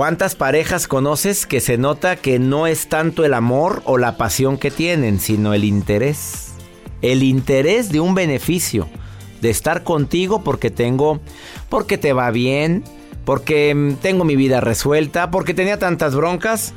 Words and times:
¿Cuántas 0.00 0.34
parejas 0.34 0.88
conoces 0.88 1.44
que 1.44 1.60
se 1.60 1.76
nota 1.76 2.16
que 2.16 2.38
no 2.38 2.66
es 2.66 2.88
tanto 2.88 3.26
el 3.26 3.34
amor 3.34 3.82
o 3.84 3.98
la 3.98 4.16
pasión 4.16 4.56
que 4.56 4.70
tienen, 4.70 5.20
sino 5.20 5.52
el 5.52 5.62
interés? 5.62 6.52
El 7.02 7.22
interés 7.22 7.90
de 7.90 8.00
un 8.00 8.14
beneficio, 8.14 8.88
de 9.42 9.50
estar 9.50 9.84
contigo 9.84 10.42
porque 10.42 10.70
tengo, 10.70 11.20
porque 11.68 11.98
te 11.98 12.14
va 12.14 12.30
bien, 12.30 12.82
porque 13.26 13.74
mm, 13.74 13.96
tengo 13.96 14.24
mi 14.24 14.36
vida 14.36 14.62
resuelta, 14.62 15.30
porque 15.30 15.52
tenía 15.52 15.78
tantas 15.78 16.14
broncas. 16.14 16.72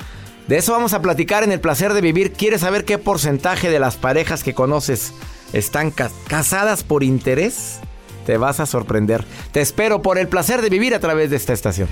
De 0.49 0.58
eso 0.58 0.73
vamos 0.73 0.91
a 0.91 1.02
platicar 1.02 1.43
en 1.43 1.53
el 1.53 1.61
placer 1.61 1.93
de 1.93 2.02
vivir. 2.02 2.33
¿Quieres 2.33 2.59
saber 2.59 2.83
qué 2.83 2.97
porcentaje 2.97 3.69
de 3.69 3.80
las 3.80 3.95
parejas 3.95 4.43
que 4.43 4.53
conoces 4.53 5.13
están 5.53 5.91
ca- 5.91 6.11
casadas 6.27 6.83
por 6.83 7.03
interés? 7.03 7.80
Te 8.25 8.35
vas 8.35 8.59
a 8.59 8.65
sorprender. 8.65 9.23
Te 9.53 9.61
espero 9.61 10.02
por 10.02 10.17
el 10.17 10.27
placer 10.27 10.61
de 10.61 10.69
vivir 10.69 10.93
a 10.93 10.99
través 10.99 11.30
de 11.30 11.37
esta 11.37 11.53
estación. 11.53 11.87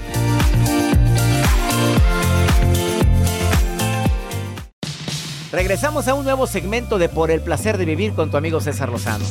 Regresamos 5.52 6.08
a 6.08 6.14
un 6.14 6.24
nuevo 6.24 6.48
segmento 6.48 6.98
de 6.98 7.10
Por 7.10 7.30
el 7.30 7.42
placer 7.42 7.78
de 7.78 7.84
vivir 7.84 8.14
con 8.14 8.32
tu 8.32 8.38
amigo 8.38 8.62
César 8.62 8.88
Lozano. 8.88 9.26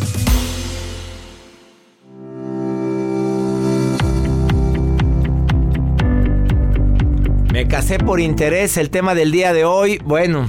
Me 7.50 7.66
casé 7.66 7.98
por 7.98 8.20
interés, 8.20 8.76
el 8.76 8.90
tema 8.90 9.14
del 9.14 9.32
día 9.32 9.54
de 9.54 9.64
hoy, 9.64 9.98
bueno, 10.04 10.46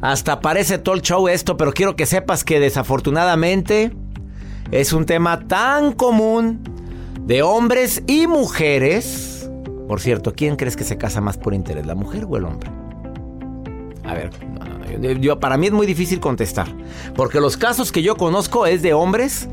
hasta 0.00 0.40
parece 0.40 0.78
talk 0.78 1.02
show 1.02 1.26
esto, 1.26 1.56
pero 1.56 1.72
quiero 1.72 1.96
que 1.96 2.06
sepas 2.06 2.44
que 2.44 2.60
desafortunadamente 2.60 3.90
es 4.70 4.92
un 4.92 5.04
tema 5.04 5.48
tan 5.48 5.92
común 5.92 6.62
de 7.22 7.42
hombres 7.42 8.04
y 8.06 8.28
mujeres. 8.28 9.50
Por 9.88 10.00
cierto, 10.00 10.32
¿quién 10.32 10.54
crees 10.54 10.76
que 10.76 10.84
se 10.84 10.96
casa 10.96 11.20
más 11.20 11.38
por 11.38 11.54
interés, 11.54 11.86
la 11.86 11.96
mujer 11.96 12.24
o 12.28 12.36
el 12.36 12.44
hombre? 12.44 12.70
A 14.04 14.14
ver, 14.14 14.30
no, 14.46 14.75
yo- 15.20 15.38
para 15.40 15.56
mí 15.56 15.66
es 15.66 15.72
muy 15.72 15.86
difícil 15.86 16.20
contestar, 16.20 16.68
porque 17.14 17.40
los 17.40 17.56
casos 17.56 17.92
que 17.92 18.02
yo 18.02 18.16
conozco 18.16 18.66
es 18.66 18.82
de 18.82 18.92
hombres 18.94 19.48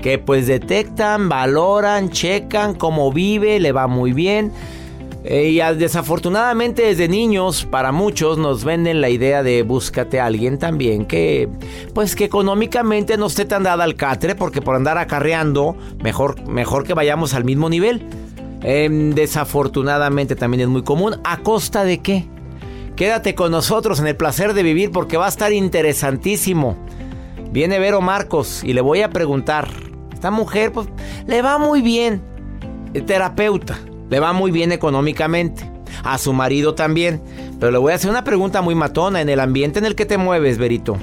que 0.00 0.18
pues 0.18 0.46
detectan, 0.46 1.28
valoran, 1.28 2.10
checan 2.10 2.74
cómo 2.74 3.12
vive, 3.12 3.60
le 3.60 3.72
va 3.72 3.86
muy 3.86 4.12
bien. 4.12 4.52
Eh, 5.24 5.50
y 5.50 5.58
desafortunadamente 5.78 6.82
desde 6.82 7.06
niños 7.06 7.64
para 7.64 7.92
muchos 7.92 8.38
nos 8.38 8.64
venden 8.64 9.00
la 9.00 9.08
idea 9.08 9.44
de 9.44 9.62
búscate 9.62 10.18
a 10.18 10.26
alguien 10.26 10.58
también 10.58 11.04
que 11.04 11.48
pues 11.94 12.16
que 12.16 12.24
económicamente 12.24 13.16
no 13.16 13.26
esté 13.28 13.44
tan 13.44 13.62
dada 13.62 13.84
al 13.84 13.94
catre 13.94 14.34
porque 14.34 14.60
por 14.60 14.74
andar 14.74 14.98
acarreando 14.98 15.76
mejor, 16.02 16.44
mejor 16.48 16.82
que 16.82 16.94
vayamos 16.94 17.34
al 17.34 17.44
mismo 17.44 17.68
nivel. 17.68 18.04
Em, 18.64 19.10
desafortunadamente 19.14 20.34
también 20.34 20.62
es 20.62 20.68
muy 20.68 20.82
común. 20.82 21.14
¿A 21.22 21.36
costa 21.38 21.84
de 21.84 21.98
qué? 21.98 22.26
Quédate 22.96 23.34
con 23.34 23.50
nosotros 23.50 24.00
en 24.00 24.06
el 24.06 24.16
placer 24.16 24.54
de 24.54 24.62
vivir 24.62 24.90
porque 24.90 25.16
va 25.16 25.26
a 25.26 25.30
estar 25.30 25.52
interesantísimo. 25.52 26.76
Viene 27.50 27.78
Vero 27.78 28.00
Marcos 28.00 28.62
y 28.64 28.72
le 28.74 28.80
voy 28.80 29.02
a 29.02 29.10
preguntar. 29.10 29.68
Esta 30.12 30.30
mujer 30.30 30.72
pues 30.72 30.88
le 31.26 31.42
va 31.42 31.58
muy 31.58 31.82
bien. 31.82 32.22
eh, 32.94 33.00
Terapeuta. 33.00 33.78
Le 34.10 34.20
va 34.20 34.32
muy 34.32 34.50
bien 34.50 34.72
económicamente. 34.72 35.70
A 36.04 36.18
su 36.18 36.32
marido 36.32 36.74
también. 36.74 37.22
Pero 37.58 37.72
le 37.72 37.78
voy 37.78 37.92
a 37.92 37.96
hacer 37.96 38.10
una 38.10 38.24
pregunta 38.24 38.60
muy 38.62 38.74
matona. 38.74 39.20
En 39.20 39.28
el 39.28 39.40
ambiente 39.40 39.78
en 39.78 39.86
el 39.86 39.94
que 39.94 40.06
te 40.06 40.18
mueves, 40.18 40.58
Verito. 40.58 40.96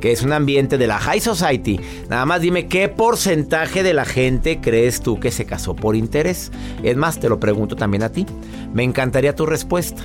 Que 0.00 0.12
es 0.12 0.22
un 0.22 0.32
ambiente 0.32 0.78
de 0.78 0.86
la 0.86 0.98
High 0.98 1.20
Society. 1.20 1.80
Nada 2.08 2.24
más 2.26 2.40
dime 2.40 2.68
qué 2.68 2.88
porcentaje 2.88 3.82
de 3.82 3.94
la 3.94 4.04
gente 4.04 4.60
crees 4.60 5.00
tú 5.00 5.18
que 5.18 5.30
se 5.32 5.46
casó 5.46 5.74
por 5.74 5.96
interés. 5.96 6.52
Es 6.82 6.96
más, 6.96 7.18
te 7.18 7.28
lo 7.28 7.40
pregunto 7.40 7.76
también 7.76 8.02
a 8.02 8.10
ti. 8.10 8.24
Me 8.72 8.84
encantaría 8.84 9.34
tu 9.34 9.46
respuesta. 9.46 10.02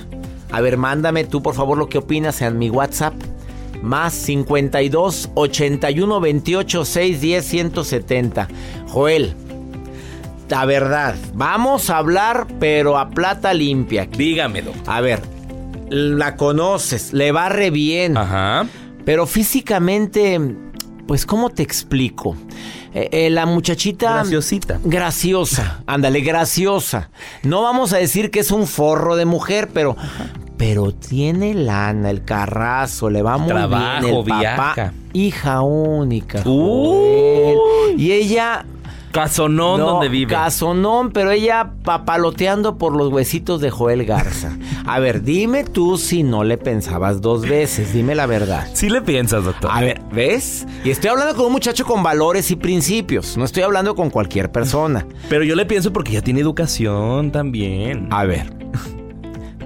A 0.54 0.60
ver, 0.60 0.76
mándame 0.76 1.24
tú 1.24 1.42
por 1.42 1.56
favor 1.56 1.76
lo 1.76 1.88
que 1.88 1.98
opinas 1.98 2.40
en 2.40 2.58
mi 2.58 2.70
WhatsApp. 2.70 3.12
Más 3.82 4.14
52 4.14 5.30
81 5.34 6.20
28 6.20 6.84
610 6.84 7.44
170. 7.44 8.48
Joel, 8.86 9.34
la 10.48 10.64
verdad, 10.64 11.16
vamos 11.34 11.90
a 11.90 11.96
hablar, 11.96 12.46
pero 12.60 12.98
a 12.98 13.10
plata 13.10 13.52
limpia. 13.52 14.06
Dígamelo. 14.06 14.70
A 14.86 15.00
ver, 15.00 15.22
la 15.90 16.36
conoces, 16.36 17.12
le 17.12 17.32
va 17.32 17.48
re 17.48 17.70
bien. 17.70 18.16
Ajá. 18.16 18.64
Pero 19.04 19.26
físicamente, 19.26 20.40
pues, 21.08 21.26
¿cómo 21.26 21.50
te 21.50 21.64
explico? 21.64 22.36
Eh, 22.94 23.08
eh, 23.10 23.30
la 23.30 23.44
muchachita. 23.44 24.12
Graciosita. 24.12 24.78
Graciosa. 24.84 25.82
Ándale, 25.84 26.20
graciosa. 26.20 27.10
No 27.42 27.62
vamos 27.62 27.92
a 27.92 27.96
decir 27.96 28.30
que 28.30 28.38
es 28.38 28.52
un 28.52 28.68
forro 28.68 29.16
de 29.16 29.24
mujer, 29.24 29.70
pero. 29.74 29.96
Pero 30.66 30.92
tiene 30.92 31.52
lana, 31.52 32.08
el 32.08 32.24
carrazo, 32.24 33.10
le 33.10 33.20
va 33.20 33.36
muy 33.36 33.48
Trabajo, 33.48 34.00
bien. 34.00 34.14
El 34.16 34.24
papá, 34.24 34.40
viaja. 34.40 34.92
hija 35.12 35.60
única. 35.60 36.40
Joel. 36.42 37.58
Y 37.98 38.12
ella. 38.12 38.64
Casonón 39.12 39.78
No, 39.78 39.86
donde 39.90 40.08
vive. 40.08 40.32
Casonón, 40.34 41.10
pero 41.12 41.32
ella 41.32 41.72
papaloteando 41.84 42.78
por 42.78 42.96
los 42.96 43.12
huesitos 43.12 43.60
de 43.60 43.68
Joel 43.70 44.06
Garza. 44.06 44.56
A 44.86 44.98
ver, 45.00 45.22
dime 45.22 45.64
tú 45.64 45.98
si 45.98 46.22
no 46.22 46.44
le 46.44 46.56
pensabas 46.56 47.20
dos 47.20 47.42
veces, 47.42 47.92
dime 47.92 48.14
la 48.14 48.24
verdad. 48.24 48.66
Sí 48.72 48.88
le 48.88 49.02
piensas, 49.02 49.44
doctor. 49.44 49.70
A 49.70 49.82
ver, 49.82 50.00
¿ves? 50.12 50.66
Y 50.82 50.90
estoy 50.90 51.10
hablando 51.10 51.34
con 51.36 51.44
un 51.46 51.52
muchacho 51.52 51.84
con 51.84 52.02
valores 52.02 52.50
y 52.50 52.56
principios, 52.56 53.36
no 53.36 53.44
estoy 53.44 53.64
hablando 53.64 53.94
con 53.94 54.08
cualquier 54.08 54.50
persona. 54.50 55.06
Pero 55.28 55.44
yo 55.44 55.56
le 55.56 55.66
pienso 55.66 55.92
porque 55.92 56.12
ya 56.12 56.22
tiene 56.22 56.40
educación 56.40 57.30
también. 57.32 58.08
A 58.10 58.24
ver. 58.24 58.50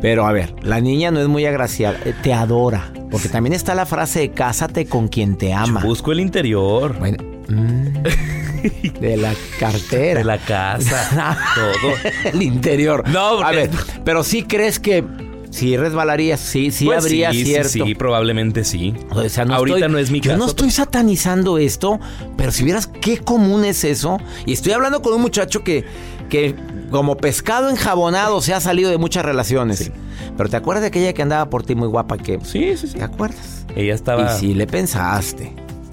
Pero 0.00 0.26
a 0.26 0.32
ver, 0.32 0.54
la 0.62 0.80
niña 0.80 1.10
no 1.10 1.20
es 1.20 1.28
muy 1.28 1.44
agraciada, 1.46 1.98
eh, 2.04 2.14
te 2.22 2.32
adora. 2.32 2.92
Porque 3.10 3.28
también 3.28 3.52
está 3.54 3.74
la 3.74 3.86
frase 3.86 4.20
de 4.20 4.30
cásate 4.32 4.86
con 4.86 5.08
quien 5.08 5.36
te 5.36 5.52
ama. 5.54 5.80
Busco 5.82 6.12
el 6.12 6.20
interior. 6.20 6.96
Bueno, 6.98 7.16
mm, 7.48 8.98
de 9.00 9.16
la 9.16 9.32
cartera. 9.58 10.18
De 10.20 10.24
la 10.24 10.38
casa. 10.38 11.38
todo. 11.54 11.92
el 12.32 12.42
interior. 12.42 13.08
No, 13.08 13.40
a 13.40 13.50
ver, 13.52 13.70
pero 14.04 14.22
sí 14.24 14.42
crees 14.42 14.78
que 14.78 15.04
Sí 15.50 15.78
resbalaría, 15.78 16.36
sí, 16.36 16.70
sí 16.70 16.84
Pues 16.84 16.98
habría 17.02 17.32
sí, 17.32 17.38
sí, 17.38 17.44
cierto. 17.46 17.70
Sí, 17.86 17.94
probablemente 17.94 18.64
sí. 18.64 18.92
O 19.10 19.26
sea, 19.30 19.46
no 19.46 19.54
Ahorita 19.54 19.78
estoy- 19.78 19.92
no 19.92 19.98
es 19.98 20.10
mi 20.10 20.20
Yo 20.20 20.32
caso. 20.32 20.44
no 20.44 20.46
estoy 20.46 20.70
satanizando 20.70 21.56
esto, 21.56 21.98
pero 22.36 22.52
si 22.52 22.64
vieras 22.64 22.86
qué 22.86 23.16
común 23.18 23.64
es 23.64 23.82
eso. 23.84 24.18
Y 24.44 24.52
estoy 24.52 24.72
hablando 24.72 25.00
con 25.00 25.14
un 25.14 25.22
muchacho 25.22 25.64
que, 25.64 25.86
que 26.28 26.54
como 26.90 27.17
pescado 27.17 27.70
enjabonado 27.70 28.40
se 28.40 28.55
ha 28.55 28.61
salido 28.61 28.90
de 28.90 28.99
muchas 28.99 29.25
relaciones. 29.25 29.90
Pero 30.37 30.49
¿te 30.49 30.56
acuerdas 30.56 30.82
de 30.82 30.88
aquella 30.88 31.12
que 31.12 31.23
andaba 31.23 31.50
por 31.50 31.62
ti 31.62 31.75
muy 31.75 31.88
guapa 31.88 32.17
que... 32.19 32.38
Sí, 32.44 32.76
sí, 32.76 32.87
sí. 32.88 32.94
¿Te 32.99 33.05
acuerdas? 33.05 33.64
Ella 33.76 33.94
estaba. 33.94 34.35
Y 34.37 34.38
sí 34.38 34.55
le 34.55 34.67
pensaste. 34.67 35.52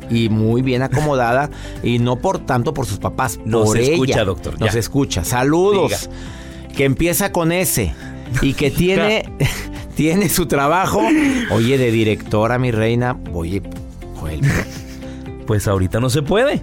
Y 0.10 0.30
muy 0.30 0.62
bien 0.62 0.84
acomodada. 0.84 1.50
y 1.84 1.98
no 2.00 2.18
por 2.18 2.40
tanto 2.40 2.74
por 2.74 2.86
sus 2.86 3.00
papás. 3.00 3.40
Nos 3.44 3.66
por 3.70 3.78
escucha, 3.80 4.14
ella. 4.14 4.26
doctor, 4.26 4.60
Nos 4.60 4.74
ya. 4.74 4.80
escucha. 4.80 5.24
Saludos. 5.24 6.10
Que 6.76 6.86
empieza 6.86 7.32
con 7.32 7.52
S. 7.52 7.94
Y 8.42 8.54
que 8.54 8.70
tiene, 8.72 9.30
tiene 9.96 10.30
su 10.30 10.46
trabajo. 10.46 11.02
Oye, 11.52 11.78
de 11.78 11.92
directora, 11.92 12.58
mi 12.60 12.72
reina. 12.72 13.18
Oye, 13.34 13.62
Joel, 14.20 14.42
Pues 15.48 15.68
ahorita 15.68 16.00
no 16.00 16.10
se 16.10 16.22
puede. 16.22 16.62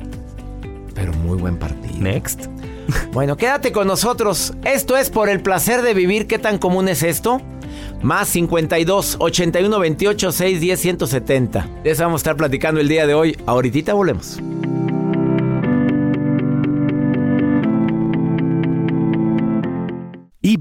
pero 0.94 1.12
muy 1.12 1.36
buen 1.38 1.56
partido. 1.56 1.94
Next. 1.98 2.46
Bueno, 3.12 3.36
quédate 3.36 3.72
con 3.72 3.86
nosotros. 3.86 4.54
Esto 4.64 4.96
es 4.96 5.10
por 5.10 5.28
el 5.28 5.42
placer 5.42 5.82
de 5.82 5.94
vivir. 5.94 6.26
¿Qué 6.26 6.38
tan 6.38 6.58
común 6.58 6.88
es 6.88 7.02
esto? 7.02 7.40
Más 8.00 8.28
52 8.28 9.16
81 9.18 9.78
28 9.78 10.32
6 10.32 10.60
10 10.60 10.80
170. 10.80 11.68
De 11.84 11.90
eso 11.90 12.02
vamos 12.02 12.20
a 12.20 12.22
estar 12.22 12.36
platicando 12.36 12.80
el 12.80 12.88
día 12.88 13.06
de 13.06 13.14
hoy. 13.14 13.36
Ahorita 13.46 13.92
volvemos. 13.94 14.40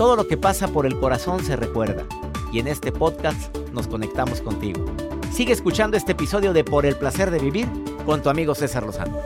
Todo 0.00 0.16
lo 0.16 0.26
que 0.26 0.38
pasa 0.38 0.68
por 0.68 0.86
el 0.86 0.98
corazón 0.98 1.44
se 1.44 1.56
recuerda. 1.56 2.06
Y 2.54 2.58
en 2.58 2.68
este 2.68 2.90
podcast 2.90 3.54
nos 3.74 3.86
conectamos 3.86 4.40
contigo. 4.40 4.86
Sigue 5.30 5.52
escuchando 5.52 5.94
este 5.98 6.12
episodio 6.12 6.54
de 6.54 6.64
Por 6.64 6.86
el 6.86 6.96
placer 6.96 7.30
de 7.30 7.38
vivir 7.38 7.68
con 8.06 8.22
tu 8.22 8.30
amigo 8.30 8.54
César 8.54 8.82
Lozano. 8.82 9.18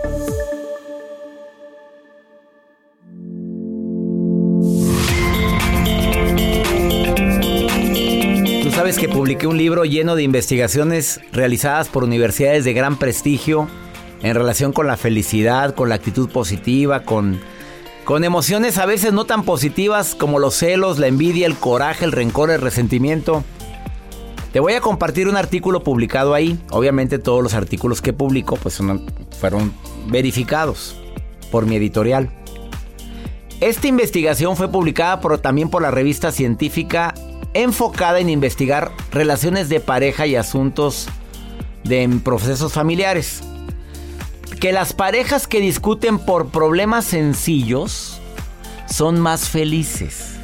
Tú 8.65 8.71
sabes 8.73 8.99
que 8.99 9.09
publiqué 9.09 9.47
un 9.47 9.57
libro 9.57 9.85
lleno 9.85 10.17
de 10.17 10.25
investigaciones 10.25 11.21
realizadas 11.31 11.89
por 11.89 12.03
universidades 12.03 12.65
de 12.65 12.73
gran 12.73 12.97
prestigio 12.99 13.69
en 14.25 14.35
relación 14.35 14.73
con 14.73 14.89
la 14.89 14.97
felicidad, 14.97 15.73
con 15.77 15.89
la 15.89 15.95
actitud 15.95 16.29
positiva, 16.31 17.05
con, 17.05 17.39
con 18.05 18.23
emociones 18.25 18.79
a 18.79 18.87
veces 18.87 19.13
no 19.13 19.25
tan 19.25 19.45
positivas 19.45 20.15
como 20.15 20.39
los 20.39 20.55
celos, 20.55 20.99
la 20.99 21.07
envidia, 21.07 21.47
el 21.47 21.57
coraje, 21.57 22.05
el 22.05 22.13
rencor, 22.13 22.51
el 22.51 22.61
resentimiento. 22.61 23.43
Te 24.53 24.61
voy 24.61 24.75
a 24.75 24.81
compartir 24.81 25.27
un 25.27 25.37
artículo 25.37 25.83
publicado 25.83 26.35
ahí. 26.35 26.59
Obviamente 26.71 27.19
todos 27.19 27.43
los 27.43 27.55
artículos 27.55 28.03
que 28.03 28.13
publico 28.13 28.57
pues 28.57 28.79
fueron 29.41 29.73
verificados 30.07 30.97
por 31.51 31.67
mi 31.67 31.77
editorial. 31.77 32.31
Esta 33.61 33.89
investigación 33.89 34.57
fue 34.57 34.69
publicada 34.69 35.21
también 35.39 35.71
por 35.71 35.83
la 35.83 35.91
revista 35.91 36.31
científica 36.31 37.15
enfocada 37.55 38.19
en 38.21 38.29
investigar 38.29 38.93
relaciones 39.13 39.69
de 39.69 39.81
pareja 39.81 40.27
y 40.27 40.37
asuntos 40.37 41.09
de 41.85 42.03
en 42.03 42.21
procesos 42.21 42.73
familiares. 42.73 43.43
Que 44.65 44.73
las 44.73 44.95
parejas 44.95 45.47
que 45.47 45.61
discuten 45.61 46.19
por 46.19 46.49
problemas 46.49 47.05
sencillos 47.05 48.19
son 48.89 49.21
más 49.21 49.51
felices. 49.51 50.37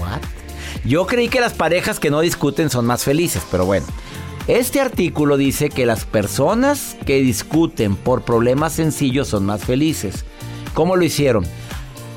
What? 0.00 0.22
Yo 0.86 1.06
creí 1.06 1.28
que 1.28 1.42
las 1.42 1.52
parejas 1.52 2.00
que 2.00 2.08
no 2.08 2.20
discuten 2.20 2.70
son 2.70 2.86
más 2.86 3.04
felices, 3.04 3.42
pero 3.50 3.66
bueno. 3.66 3.84
Este 4.48 4.80
artículo 4.80 5.36
dice 5.36 5.68
que 5.68 5.84
las 5.84 6.06
personas 6.06 6.96
que 7.04 7.20
discuten 7.20 7.94
por 7.94 8.22
problemas 8.22 8.72
sencillos 8.72 9.28
son 9.28 9.44
más 9.44 9.62
felices. 9.66 10.24
¿Cómo 10.72 10.96
lo 10.96 11.04
hicieron? 11.04 11.46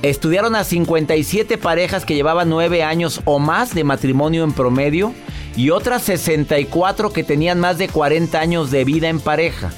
Estudiaron 0.01 0.55
a 0.55 0.63
57 0.63 1.57
parejas 1.57 2.05
que 2.05 2.15
llevaban 2.15 2.47
9 2.47 2.81
años 2.83 3.19
o 3.25 3.39
más 3.39 3.75
de 3.75 3.83
matrimonio 3.83 4.45
en 4.45 4.53
promedio 4.53 5.13
y 5.57 5.71
otras 5.71 6.01
64 6.03 7.11
que 7.11 7.25
tenían 7.25 7.59
más 7.59 7.77
de 7.77 7.89
40 7.89 8.39
años 8.39 8.71
de 8.71 8.85
vida 8.85 9.09
en 9.09 9.19
pareja. 9.19 9.73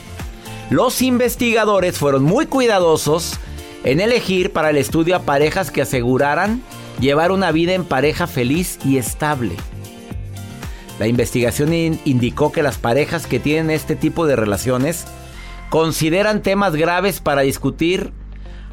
Los 0.72 1.02
investigadores 1.02 1.98
fueron 1.98 2.24
muy 2.24 2.46
cuidadosos 2.46 3.38
en 3.84 4.00
elegir 4.00 4.54
para 4.54 4.70
el 4.70 4.78
estudio 4.78 5.18
a 5.18 5.24
parejas 5.24 5.70
que 5.70 5.82
aseguraran 5.82 6.64
llevar 7.02 7.34
una 7.34 7.52
vida 7.52 7.74
en 7.74 7.84
pareja 7.84 8.26
feliz 8.26 8.80
y 8.86 8.98
estable. 8.98 9.56
La 10.98 11.08
investigación 11.08 11.74
in- 11.74 12.00
indicó 12.06 12.54
que 12.54 12.64
las 12.64 12.78
parejas 12.78 13.28
que 13.28 13.38
tienen 13.42 13.70
este 13.70 13.98
tipo 13.98 14.26
de 14.26 14.38
relaciones 14.38 15.06
consideran 15.70 16.42
temas 16.42 16.74
graves 16.74 17.20
para 17.20 17.42
discutir 17.42 18.13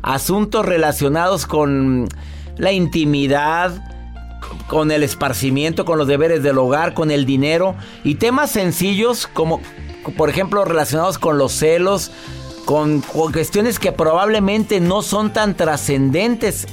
asuntos 0.00 0.64
relacionados 0.64 1.46
con 1.46 2.08
la 2.58 2.70
intimidad, 2.70 3.72
con 4.68 4.92
el 4.92 5.02
esparcimiento, 5.02 5.84
con 5.84 5.98
los 5.98 6.06
deberes 6.06 6.44
del 6.44 6.58
hogar, 6.58 6.94
con 6.94 7.10
el 7.10 7.26
dinero 7.26 7.74
y 8.04 8.14
temas 8.16 8.52
sencillos 8.52 9.26
como, 9.26 9.60
por 10.16 10.30
ejemplo, 10.30 10.64
relacionados 10.64 11.18
con 11.18 11.38
los 11.38 11.52
celos, 11.52 12.10
con, 12.64 13.00
con 13.00 13.32
cuestiones 13.32 13.78
que 13.78 13.92
probablemente 13.92 14.80
no 14.80 15.02
son 15.02 15.32
tan 15.32 15.56
trascendentes. 15.56 16.66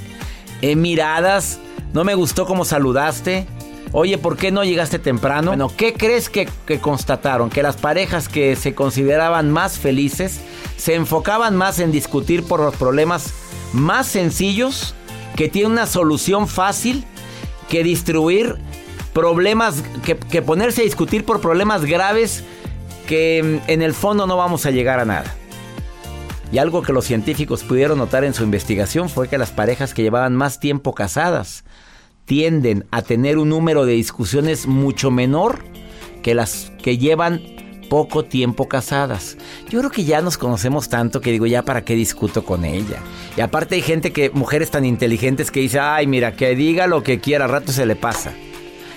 Eh, 0.61 0.75
miradas, 0.75 1.59
no 1.93 2.03
me 2.03 2.15
gustó 2.15 2.45
cómo 2.45 2.65
saludaste. 2.65 3.47
Oye, 3.91 4.17
¿por 4.17 4.35
qué 4.35 4.51
no 4.51 4.63
llegaste 4.63 4.99
temprano? 4.99 5.51
Bueno, 5.51 5.71
¿qué 5.75 5.93
crees 5.93 6.29
que, 6.29 6.49
que 6.65 6.79
constataron? 6.79 7.49
Que 7.49 7.63
las 7.63 7.77
parejas 7.77 8.27
que 8.27 8.55
se 8.55 8.75
consideraban 8.75 9.51
más 9.51 9.77
felices 9.77 10.41
se 10.75 10.95
enfocaban 10.95 11.55
más 11.55 11.79
en 11.79 11.91
discutir 11.91 12.43
por 12.43 12.59
los 12.59 12.75
problemas 12.75 13.33
más 13.71 14.07
sencillos, 14.07 14.95
que 15.35 15.49
tienen 15.49 15.73
una 15.73 15.85
solución 15.85 16.47
fácil, 16.47 17.05
que 17.69 17.83
distribuir 17.83 18.57
problemas, 19.13 19.83
que, 20.03 20.17
que 20.17 20.41
ponerse 20.41 20.81
a 20.81 20.85
discutir 20.85 21.23
por 21.23 21.39
problemas 21.39 21.85
graves 21.85 22.43
que 23.07 23.61
mm, 23.65 23.69
en 23.69 23.81
el 23.81 23.93
fondo 23.93 24.27
no 24.27 24.37
vamos 24.37 24.65
a 24.65 24.71
llegar 24.71 24.99
a 24.99 25.05
nada. 25.05 25.33
Y 26.51 26.57
algo 26.57 26.81
que 26.81 26.93
los 26.93 27.05
científicos 27.05 27.63
pudieron 27.63 27.97
notar 27.97 28.23
en 28.23 28.33
su 28.33 28.43
investigación 28.43 29.09
fue 29.09 29.27
que 29.27 29.37
las 29.37 29.51
parejas 29.51 29.93
que 29.93 30.03
llevaban 30.03 30.35
más 30.35 30.59
tiempo 30.59 30.93
casadas 30.93 31.63
tienden 32.25 32.85
a 32.91 33.01
tener 33.01 33.37
un 33.37 33.49
número 33.49 33.85
de 33.85 33.93
discusiones 33.93 34.67
mucho 34.67 35.11
menor 35.11 35.63
que 36.23 36.33
las 36.33 36.71
que 36.81 36.97
llevan 36.97 37.41
poco 37.89 38.25
tiempo 38.25 38.67
casadas. 38.67 39.37
Yo 39.69 39.79
creo 39.79 39.91
que 39.91 40.05
ya 40.05 40.21
nos 40.21 40.37
conocemos 40.37 40.89
tanto 40.89 41.21
que 41.21 41.31
digo, 41.31 41.45
ya 41.45 41.63
para 41.63 41.83
qué 41.85 41.95
discuto 41.95 42.43
con 42.43 42.65
ella. 42.65 42.99
Y 43.37 43.41
aparte 43.41 43.75
hay 43.75 43.81
gente 43.81 44.11
que, 44.11 44.31
mujeres 44.31 44.71
tan 44.71 44.85
inteligentes 44.85 45.51
que 45.51 45.59
dice, 45.59 45.79
ay, 45.79 46.07
mira, 46.07 46.35
que 46.35 46.55
diga 46.55 46.87
lo 46.87 47.03
que 47.03 47.19
quiera, 47.19 47.47
rato 47.47 47.71
se 47.71 47.85
le 47.85 47.95
pasa. 47.95 48.33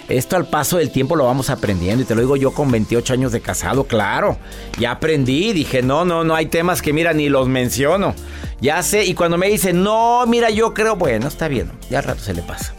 Esto 0.09 0.37
al 0.37 0.47
paso 0.47 0.79
del 0.79 0.91
tiempo 0.91 1.17
lo 1.17 1.27
vamos 1.27 1.51
aprendiendo 1.51 2.03
y 2.03 2.07
te 2.07 2.15
lo 2.15 2.23
digo 2.23 2.37
yo 2.37 2.53
con 2.53 2.71
28 2.71 3.13
años 3.13 3.33
de 3.33 3.41
casado, 3.41 3.85
claro. 3.85 4.39
Ya 4.79 4.93
aprendí, 4.93 5.53
dije, 5.53 5.83
no, 5.83 6.05
no, 6.07 6.25
no 6.25 6.35
hay 6.35 6.47
temas 6.47 6.81
que 6.81 6.95
mira 6.95 7.13
ni 7.13 7.29
los 7.29 7.49
menciono. 7.49 8.15
Ya 8.61 8.83
sé, 8.83 9.05
y 9.05 9.15
cuando 9.15 9.37
me 9.37 9.49
dicen, 9.49 9.83
no, 9.83 10.25
mira, 10.27 10.51
yo 10.51 10.73
creo, 10.73 10.97
bueno, 10.97 11.29
está 11.29 11.49
bien, 11.49 11.71
ya 11.91 11.99
al 11.99 12.05
rato 12.05 12.21
se 12.21 12.33
le 12.33 12.43
pasa. 12.43 12.75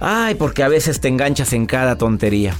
Ay, 0.00 0.34
porque 0.34 0.62
a 0.62 0.68
veces 0.68 1.00
te 1.00 1.08
enganchas 1.08 1.52
en 1.52 1.66
cada 1.66 1.96
tontería. 1.96 2.54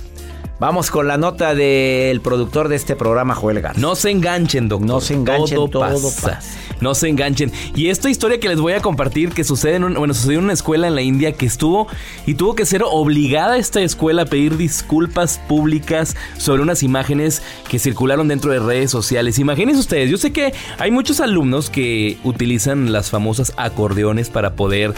Vamos 0.61 0.93
con 0.93 1.09
la 1.09 1.17
nota 1.17 1.53
del 1.53 2.21
productor 2.21 2.69
de 2.69 2.77
este 2.77 2.95
programa, 2.95 3.35
Joel 3.35 3.61
Garza. 3.61 3.81
No 3.81 3.97
se 3.97 4.11
enganchen, 4.11 4.69
doctor. 4.69 4.87
No 4.87 5.01
se 5.01 5.15
enganchen, 5.15 5.57
todo, 5.69 5.91
pasa. 5.91 6.41
No 6.81 6.95
se 6.95 7.09
enganchen. 7.09 7.51
Y 7.75 7.89
esta 7.89 8.09
historia 8.09 8.39
que 8.39 8.49
les 8.49 8.61
voy 8.61 8.75
a 8.75 8.81
compartir 8.81 9.31
que 9.31 9.43
sucede 9.43 9.77
en 9.77 9.95
bueno, 9.95 10.15
sucedió 10.15 10.39
en 10.39 10.45
una 10.45 10.53
escuela 10.53 10.87
en 10.87 10.95
la 10.95 11.03
India 11.03 11.33
que 11.33 11.47
estuvo 11.47 11.89
y 12.25 12.35
tuvo 12.35 12.55
que 12.55 12.67
ser 12.67 12.85
obligada 12.87 13.57
esta 13.57 13.81
escuela 13.81 14.23
a 14.23 14.27
pedir 14.27 14.57
disculpas 14.57 15.41
públicas 15.49 16.17
sobre 16.39 16.63
unas 16.63 16.85
imágenes 16.85 17.43
que 17.69 17.81
circularon 17.81 18.29
dentro 18.29 18.53
de 18.53 18.61
redes 18.61 18.93
sociales. 18.93 19.41
Imagínense 19.41 19.81
ustedes, 19.81 20.09
yo 20.09 20.19
sé 20.19 20.33
que 20.33 20.55
hay 20.79 20.93
muchos 20.93 21.19
alumnos 21.19 21.69
que 21.69 22.17
utilizan 22.23 22.93
las 22.93 23.11
famosas 23.11 23.53
acordeones 23.57 24.31
para 24.31 24.55
poder 24.55 24.95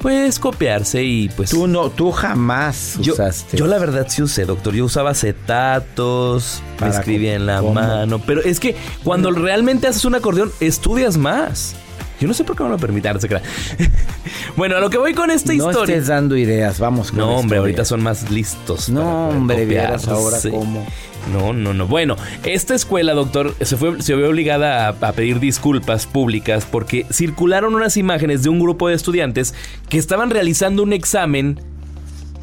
pues 0.00 0.40
copiarse 0.40 1.04
y 1.04 1.28
pues 1.28 1.50
tú 1.50 1.68
no 1.68 1.90
tú 1.90 2.10
jamás 2.10 2.98
yo, 3.00 3.12
usaste. 3.12 3.56
Yo 3.56 3.68
la 3.68 3.78
verdad 3.78 4.06
sí 4.08 4.22
usé, 4.22 4.46
doctor. 4.46 4.74
Yo 4.74 4.84
usaba 4.96 5.10
acetatos, 5.10 6.62
me 6.80 6.88
escribía 6.88 7.34
en 7.34 7.44
la 7.44 7.60
mano, 7.60 8.18
pero 8.18 8.40
es 8.40 8.58
que 8.58 8.74
cuando 9.04 9.30
realmente 9.30 9.86
haces 9.86 10.06
un 10.06 10.14
acordeón 10.14 10.50
estudias 10.58 11.18
más. 11.18 11.76
Yo 12.18 12.26
no 12.26 12.32
sé 12.32 12.44
por 12.44 12.56
qué 12.56 12.62
no 12.62 12.70
lo 12.70 12.78
permitan, 12.78 13.20
se 13.20 13.28
bueno, 14.56 14.76
a 14.76 14.80
lo 14.80 14.88
que 14.88 14.96
voy 14.96 15.12
con 15.12 15.30
esta 15.30 15.52
historia. 15.52 15.80
No 15.80 15.84
estés 15.84 16.06
dando 16.06 16.34
ideas, 16.34 16.78
vamos 16.78 17.10
con 17.10 17.18
No, 17.18 17.36
hombre, 17.36 17.58
ahorita 17.58 17.84
son 17.84 18.02
más 18.02 18.30
listos. 18.30 18.88
No, 18.88 19.28
hombre, 19.28 19.66
vieras 19.66 20.08
ahora 20.08 20.38
cómo. 20.50 20.86
No, 21.30 21.52
no, 21.52 21.74
no. 21.74 21.86
Bueno, 21.86 22.16
esta 22.44 22.74
escuela, 22.74 23.12
doctor, 23.12 23.54
se 23.60 23.76
fue, 23.76 24.00
se 24.00 24.14
vio 24.14 24.30
obligada 24.30 24.86
a, 24.86 25.08
a, 25.08 25.12
pedir 25.12 25.40
disculpas 25.40 26.06
públicas 26.06 26.64
porque 26.64 27.04
circularon 27.12 27.74
unas 27.74 27.98
imágenes 27.98 28.42
de 28.42 28.48
un 28.48 28.60
grupo 28.60 28.88
de 28.88 28.94
estudiantes 28.94 29.52
que 29.90 29.98
estaban 29.98 30.30
realizando 30.30 30.82
un 30.82 30.94
examen, 30.94 31.60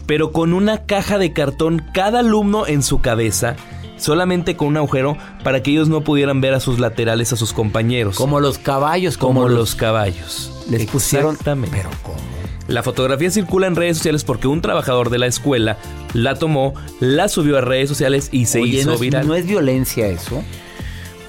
pero 0.05 0.31
con 0.31 0.53
una 0.53 0.86
caja 0.86 1.17
de 1.17 1.33
cartón 1.33 1.83
cada 1.93 2.19
alumno 2.19 2.67
en 2.67 2.83
su 2.83 3.01
cabeza 3.01 3.55
solamente 3.98 4.55
con 4.55 4.69
un 4.69 4.77
agujero 4.77 5.17
para 5.43 5.63
que 5.63 5.72
ellos 5.72 5.88
no 5.88 6.01
pudieran 6.01 6.41
ver 6.41 6.53
a 6.53 6.60
sus 6.60 6.79
laterales 6.79 7.31
a 7.33 7.38
sus 7.38 7.53
compañeros. 7.53 8.17
Como 8.17 8.39
los 8.39 8.57
caballos, 8.57 9.17
como, 9.17 9.41
como 9.41 9.50
los, 9.50 9.57
los 9.57 9.75
caballos. 9.75 10.51
Les 10.69 10.86
pusieron 10.88 11.31
Exactamente. 11.31 11.77
Pero 11.77 11.89
cómo? 12.03 12.33
La 12.67 12.81
fotografía 12.81 13.29
circula 13.29 13.67
en 13.67 13.75
redes 13.75 13.98
sociales 13.98 14.24
porque 14.24 14.48
un 14.48 14.62
trabajador 14.62 15.10
de 15.10 15.17
la 15.17 15.27
escuela 15.27 15.77
la 16.13 16.36
tomó, 16.36 16.74
la 17.01 17.27
subió 17.27 17.57
a 17.57 17.62
redes 17.62 17.89
sociales 17.89 18.29
y 18.31 18.45
se 18.45 18.62
Oye, 18.62 18.79
hizo 18.79 18.89
¿no 18.89 18.93
es, 18.95 19.00
viral. 19.01 19.27
¿No 19.27 19.36
es 19.36 19.45
violencia 19.45 20.07
eso? 20.07 20.41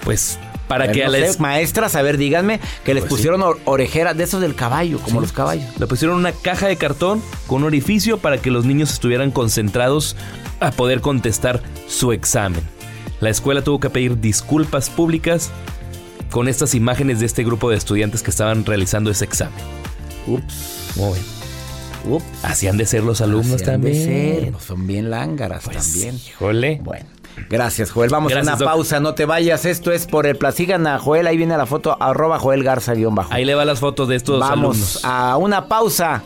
Pues 0.04 0.38
para 0.68 0.87
ver, 0.87 0.94
que 0.94 1.02
a 1.02 1.06
no 1.06 1.12
la 1.12 1.18
sé, 1.18 1.25
es- 1.26 1.40
maestras, 1.40 1.94
a 1.94 2.02
ver, 2.02 2.16
díganme 2.16 2.61
que 2.85 2.94
les 2.94 3.02
Pues 3.02 3.11
pusieron 3.11 3.42
or- 3.42 3.59
orejeras 3.64 4.16
de 4.16 4.25
esos 4.25 4.40
del 4.40 4.54
caballo, 4.54 4.99
como 5.00 5.21
los 5.21 5.33
caballos. 5.33 5.64
le 5.78 5.87
pusieron 5.87 6.16
una 6.16 6.33
caja 6.33 6.66
de 6.68 6.76
cartón 6.76 7.23
con 7.47 7.59
un 7.59 7.64
orificio 7.64 8.18
para 8.18 8.38
que 8.38 8.50
los 8.50 8.64
niños 8.64 8.92
estuvieran 8.92 9.30
concentrados 9.30 10.16
a 10.61 10.71
poder 10.71 11.00
contestar 11.00 11.62
su 11.88 12.12
examen. 12.12 12.62
La 13.21 13.30
escuela 13.30 13.62
tuvo 13.62 13.80
que 13.80 13.90
pedir 13.90 14.21
disculpas 14.21 14.90
públicas 14.90 15.50
con 16.30 16.49
estas 16.49 16.75
imágenes 16.75 17.21
de 17.21 17.26
este 17.26 17.44
grupo 17.44 17.71
de 17.71 17.76
estudiantes 17.76 18.23
que 18.23 18.30
estaban 18.30 18.64
realizando 18.64 19.11
ese 19.11 19.25
examen. 19.25 19.54
Ups, 20.26 20.94
Muy 20.97 21.12
bien. 21.12 22.14
ups. 22.16 22.25
Así 22.42 22.66
han 22.66 22.76
de 22.76 22.87
ser 22.87 23.02
los 23.04 23.21
alumnos 23.21 23.52
han 23.52 23.59
de 23.59 23.64
también. 23.64 24.04
ser, 24.04 24.54
son 24.66 24.87
bien 24.87 25.11
lángaras 25.11 25.62
Pues, 25.64 25.76
también. 25.92 26.16
híjole. 26.16 26.80
Bueno. 26.83 27.06
Gracias, 27.50 27.91
Joel. 27.91 28.11
Vamos 28.11 28.33
Gracias, 28.33 28.49
a 28.49 28.57
una 28.57 28.59
Doc. 28.64 28.69
pausa, 28.69 29.00
no 29.00 29.14
te 29.14 29.25
vayas. 29.25 29.64
Esto 29.64 29.93
es 29.93 30.07
por 30.07 30.26
el 30.26 30.37
Pla- 30.37 30.53
Sigan 30.53 30.87
a 30.87 30.99
Joel, 30.99 31.26
ahí 31.26 31.37
viene 31.37 31.57
la 31.57 31.67
foto, 31.67 31.97
arroba 32.00 32.38
Joel 32.38 32.62
Garza 32.64 32.95
guion 32.95 33.14
bajo. 33.14 33.33
Ahí 33.33 33.45
le 33.45 33.55
va 33.55 33.64
las 33.64 33.81
fotos 33.81 34.09
de 34.09 34.17
estos 34.17 34.41
Vamos 34.41 34.53
alumnos. 34.76 35.00
a 35.05 35.37
una 35.37 35.67
pausa. 35.69 36.23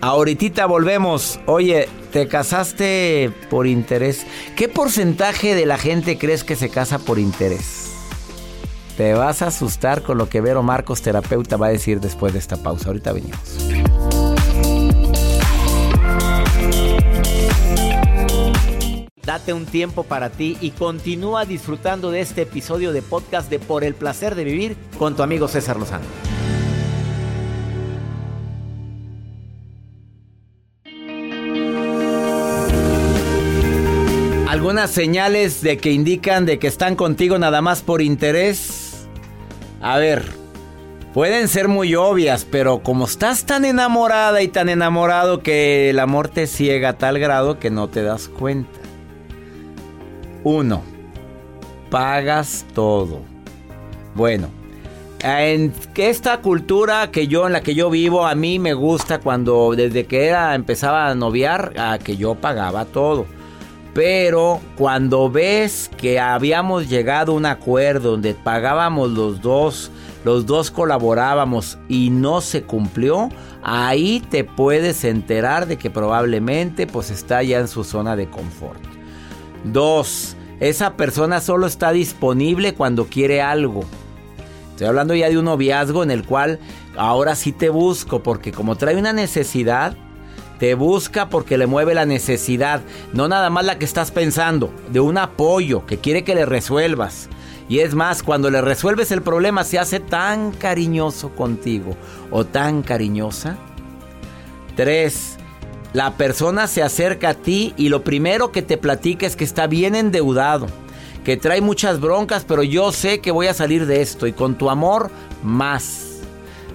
Ahorita 0.00 0.66
volvemos. 0.66 1.40
Oye, 1.46 1.88
¿te 2.12 2.26
casaste 2.28 3.32
por 3.48 3.66
interés? 3.66 4.26
¿Qué 4.56 4.68
porcentaje 4.68 5.54
de 5.54 5.66
la 5.66 5.78
gente 5.78 6.18
crees 6.18 6.44
que 6.44 6.56
se 6.56 6.68
casa 6.68 6.98
por 6.98 7.18
interés? 7.18 7.90
Te 8.98 9.14
vas 9.14 9.42
a 9.42 9.46
asustar 9.48 10.02
con 10.02 10.18
lo 10.18 10.28
que 10.28 10.40
Vero 10.40 10.62
Marcos, 10.62 11.02
terapeuta, 11.02 11.56
va 11.56 11.66
a 11.66 11.70
decir 11.70 12.00
después 12.00 12.32
de 12.32 12.38
esta 12.38 12.56
pausa. 12.56 12.88
Ahorita 12.88 13.12
venimos. 13.12 13.40
Date 19.24 19.54
un 19.54 19.64
tiempo 19.64 20.02
para 20.02 20.28
ti 20.28 20.58
y 20.60 20.72
continúa 20.72 21.46
disfrutando 21.46 22.10
de 22.10 22.20
este 22.20 22.42
episodio 22.42 22.92
de 22.92 23.00
podcast 23.00 23.48
de 23.48 23.58
Por 23.58 23.82
el 23.82 23.94
placer 23.94 24.34
de 24.34 24.44
vivir 24.44 24.76
con 24.98 25.16
tu 25.16 25.22
amigo 25.22 25.48
César 25.48 25.78
Lozano. 25.78 26.04
Algunas 34.46 34.90
señales 34.90 35.62
de 35.62 35.78
que 35.78 35.90
indican 35.90 36.44
de 36.44 36.58
que 36.58 36.66
están 36.66 36.94
contigo 36.94 37.38
nada 37.38 37.62
más 37.62 37.80
por 37.80 38.02
interés. 38.02 39.08
A 39.80 39.96
ver, 39.96 40.22
pueden 41.14 41.48
ser 41.48 41.68
muy 41.68 41.94
obvias, 41.94 42.46
pero 42.50 42.80
como 42.80 43.06
estás 43.06 43.46
tan 43.46 43.64
enamorada 43.64 44.42
y 44.42 44.48
tan 44.48 44.68
enamorado 44.68 45.40
que 45.40 45.88
el 45.88 45.98
amor 45.98 46.28
te 46.28 46.46
ciega 46.46 46.90
a 46.90 46.98
tal 46.98 47.18
grado 47.18 47.58
que 47.58 47.70
no 47.70 47.88
te 47.88 48.02
das 48.02 48.28
cuenta. 48.28 48.83
Uno, 50.44 50.82
pagas 51.90 52.66
todo. 52.74 53.20
Bueno, 54.14 54.48
en 55.20 55.72
esta 55.96 56.42
cultura 56.42 57.10
que 57.10 57.26
yo 57.26 57.46
en 57.46 57.54
la 57.54 57.62
que 57.62 57.74
yo 57.74 57.88
vivo 57.88 58.26
a 58.26 58.34
mí 58.34 58.58
me 58.58 58.74
gusta 58.74 59.20
cuando 59.20 59.74
desde 59.74 60.04
que 60.04 60.26
era 60.26 60.54
empezaba 60.54 61.08
a 61.08 61.14
noviar 61.14 61.72
a 61.78 61.98
que 61.98 62.18
yo 62.18 62.34
pagaba 62.34 62.84
todo. 62.84 63.24
Pero 63.94 64.60
cuando 64.76 65.30
ves 65.30 65.90
que 65.96 66.20
habíamos 66.20 66.90
llegado 66.90 67.32
a 67.32 67.36
un 67.36 67.46
acuerdo 67.46 68.10
donde 68.10 68.34
pagábamos 68.34 69.12
los 69.12 69.40
dos, 69.40 69.90
los 70.24 70.44
dos 70.44 70.70
colaborábamos 70.70 71.78
y 71.88 72.10
no 72.10 72.42
se 72.42 72.64
cumplió, 72.64 73.30
ahí 73.62 74.22
te 74.28 74.44
puedes 74.44 75.04
enterar 75.04 75.66
de 75.66 75.78
que 75.78 75.88
probablemente 75.88 76.86
pues 76.86 77.10
está 77.10 77.42
ya 77.42 77.60
en 77.60 77.68
su 77.68 77.82
zona 77.82 78.14
de 78.14 78.28
confort. 78.28 78.93
Dos, 79.64 80.36
esa 80.60 80.96
persona 80.96 81.40
solo 81.40 81.66
está 81.66 81.92
disponible 81.92 82.74
cuando 82.74 83.06
quiere 83.06 83.42
algo. 83.42 83.84
Estoy 84.70 84.86
hablando 84.88 85.14
ya 85.14 85.28
de 85.28 85.38
un 85.38 85.44
noviazgo 85.46 86.02
en 86.02 86.10
el 86.10 86.24
cual 86.24 86.58
ahora 86.96 87.34
sí 87.34 87.52
te 87.52 87.70
busco 87.70 88.22
porque 88.22 88.52
como 88.52 88.76
trae 88.76 88.96
una 88.96 89.12
necesidad, 89.12 89.96
te 90.58 90.74
busca 90.74 91.28
porque 91.28 91.58
le 91.58 91.66
mueve 91.66 91.94
la 91.94 92.06
necesidad, 92.06 92.80
no 93.12 93.28
nada 93.28 93.50
más 93.50 93.64
la 93.64 93.78
que 93.78 93.84
estás 93.84 94.10
pensando, 94.10 94.72
de 94.90 95.00
un 95.00 95.18
apoyo 95.18 95.86
que 95.86 95.98
quiere 95.98 96.24
que 96.24 96.34
le 96.34 96.46
resuelvas. 96.46 97.28
Y 97.68 97.78
es 97.78 97.94
más, 97.94 98.22
cuando 98.22 98.50
le 98.50 98.60
resuelves 98.60 99.10
el 99.10 99.22
problema 99.22 99.64
se 99.64 99.78
hace 99.78 99.98
tan 99.98 100.52
cariñoso 100.52 101.30
contigo 101.30 101.96
o 102.30 102.44
tan 102.44 102.82
cariñosa. 102.82 103.56
Tres, 104.76 105.33
la 105.94 106.16
persona 106.16 106.66
se 106.66 106.82
acerca 106.82 107.30
a 107.30 107.34
ti 107.34 107.72
y 107.76 107.88
lo 107.88 108.02
primero 108.02 108.50
que 108.50 108.62
te 108.62 108.76
platica 108.76 109.26
es 109.26 109.36
que 109.36 109.44
está 109.44 109.68
bien 109.68 109.94
endeudado, 109.94 110.66
que 111.24 111.36
trae 111.36 111.60
muchas 111.60 112.00
broncas, 112.00 112.44
pero 112.46 112.64
yo 112.64 112.90
sé 112.90 113.20
que 113.20 113.30
voy 113.30 113.46
a 113.46 113.54
salir 113.54 113.86
de 113.86 114.02
esto 114.02 114.26
y 114.26 114.32
con 114.32 114.56
tu 114.56 114.70
amor 114.70 115.12
más. 115.44 116.18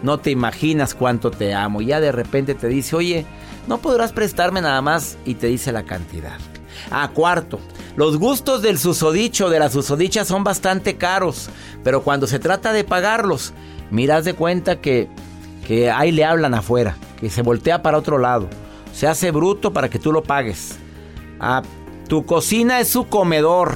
No 0.04 0.20
te 0.20 0.32
imaginas 0.32 0.96
cuánto 0.96 1.32
te 1.32 1.54
amo. 1.54 1.82
Ya 1.82 2.00
de 2.00 2.14
repente 2.14 2.56
te 2.56 2.70
dice, 2.70 2.96
oye, 2.96 3.26
no 3.68 3.80
podrás 3.80 4.14
prestarme 4.14 4.62
nada 4.62 4.82
más 4.82 5.18
y 5.26 5.36
te 5.36 5.48
dice 5.48 5.74
la 5.74 5.84
cantidad. 5.84 6.38
A 6.90 7.10
cuarto, 7.10 7.60
los 7.98 8.16
gustos 8.18 8.62
del 8.62 8.80
susodicho, 8.80 9.50
de 9.50 9.60
la 9.60 9.70
susodicha 9.70 10.24
son 10.24 10.46
bastante 10.46 10.96
caros, 10.96 11.50
pero 11.84 12.04
cuando 12.04 12.26
se 12.26 12.40
trata 12.40 12.72
de 12.72 12.86
pagarlos, 12.86 13.52
miras 13.92 14.24
de 14.24 14.34
cuenta 14.34 14.80
que, 14.80 15.10
que 15.68 15.92
ahí 15.92 16.14
le 16.14 16.24
hablan 16.24 16.54
afuera, 16.54 16.96
que 17.20 17.30
se 17.30 17.42
voltea 17.42 17.82
para 17.82 17.98
otro 17.98 18.18
lado, 18.18 18.48
se 18.94 19.08
hace 19.08 19.32
bruto 19.32 19.74
para 19.74 19.90
que 19.90 20.00
tú 20.00 20.12
lo 20.12 20.24
pagues. 20.24 20.78
Ah, 21.40 21.62
tu 22.08 22.26
cocina 22.26 22.80
es 22.80 22.90
su 22.90 23.08
comedor. 23.08 23.76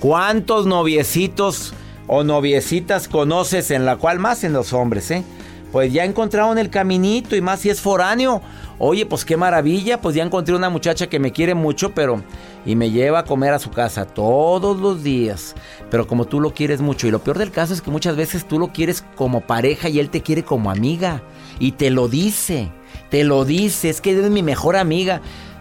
¿Cuántos 0.00 0.66
noviecitos 0.66 1.74
o 2.06 2.22
noviecitas 2.22 3.08
conoces 3.08 3.70
en 3.70 3.84
la 3.84 3.96
cual 3.96 4.18
más 4.18 4.44
en 4.44 4.52
los 4.52 4.72
hombres, 4.72 5.10
eh? 5.10 5.24
Pues 5.72 5.92
ya 5.92 6.04
encontraron 6.04 6.58
el 6.58 6.70
caminito 6.70 7.34
y 7.34 7.40
más 7.40 7.60
si 7.60 7.70
es 7.70 7.80
foráneo. 7.80 8.40
Oye, 8.78 9.06
pues 9.06 9.24
qué 9.24 9.36
maravilla, 9.36 10.00
pues 10.00 10.14
ya 10.14 10.22
encontré 10.22 10.54
una 10.54 10.70
muchacha 10.70 11.08
que 11.08 11.18
me 11.18 11.32
quiere 11.32 11.54
mucho, 11.54 11.94
pero 11.94 12.22
y 12.66 12.76
me 12.76 12.90
lleva 12.90 13.20
a 13.20 13.24
comer 13.24 13.54
a 13.54 13.58
su 13.58 13.70
casa 13.70 14.04
todos 14.04 14.78
los 14.78 15.02
días. 15.02 15.54
Pero 15.90 16.06
como 16.06 16.26
tú 16.26 16.40
lo 16.40 16.52
quieres 16.52 16.80
mucho 16.80 17.06
y 17.06 17.10
lo 17.10 17.20
peor 17.20 17.38
del 17.38 17.52
caso 17.52 17.72
es 17.72 17.80
que 17.80 17.90
muchas 17.90 18.16
veces 18.16 18.46
tú 18.46 18.58
lo 18.58 18.68
quieres 18.68 19.04
como 19.16 19.40
pareja 19.40 19.88
y 19.88 19.98
él 19.98 20.10
te 20.10 20.22
quiere 20.22 20.44
como 20.44 20.70
amiga 20.70 21.22
y 21.58 21.72
te 21.72 21.90
lo 21.90 22.08
dice. 22.08 22.70
Te 23.10 23.24
lo 23.24 23.44
dice, 23.44 23.88
es 23.88 24.00
que 24.00 24.12
eres 24.12 24.30
mi 24.30 24.42
mejor 24.42 24.76
amiga. 24.76 25.20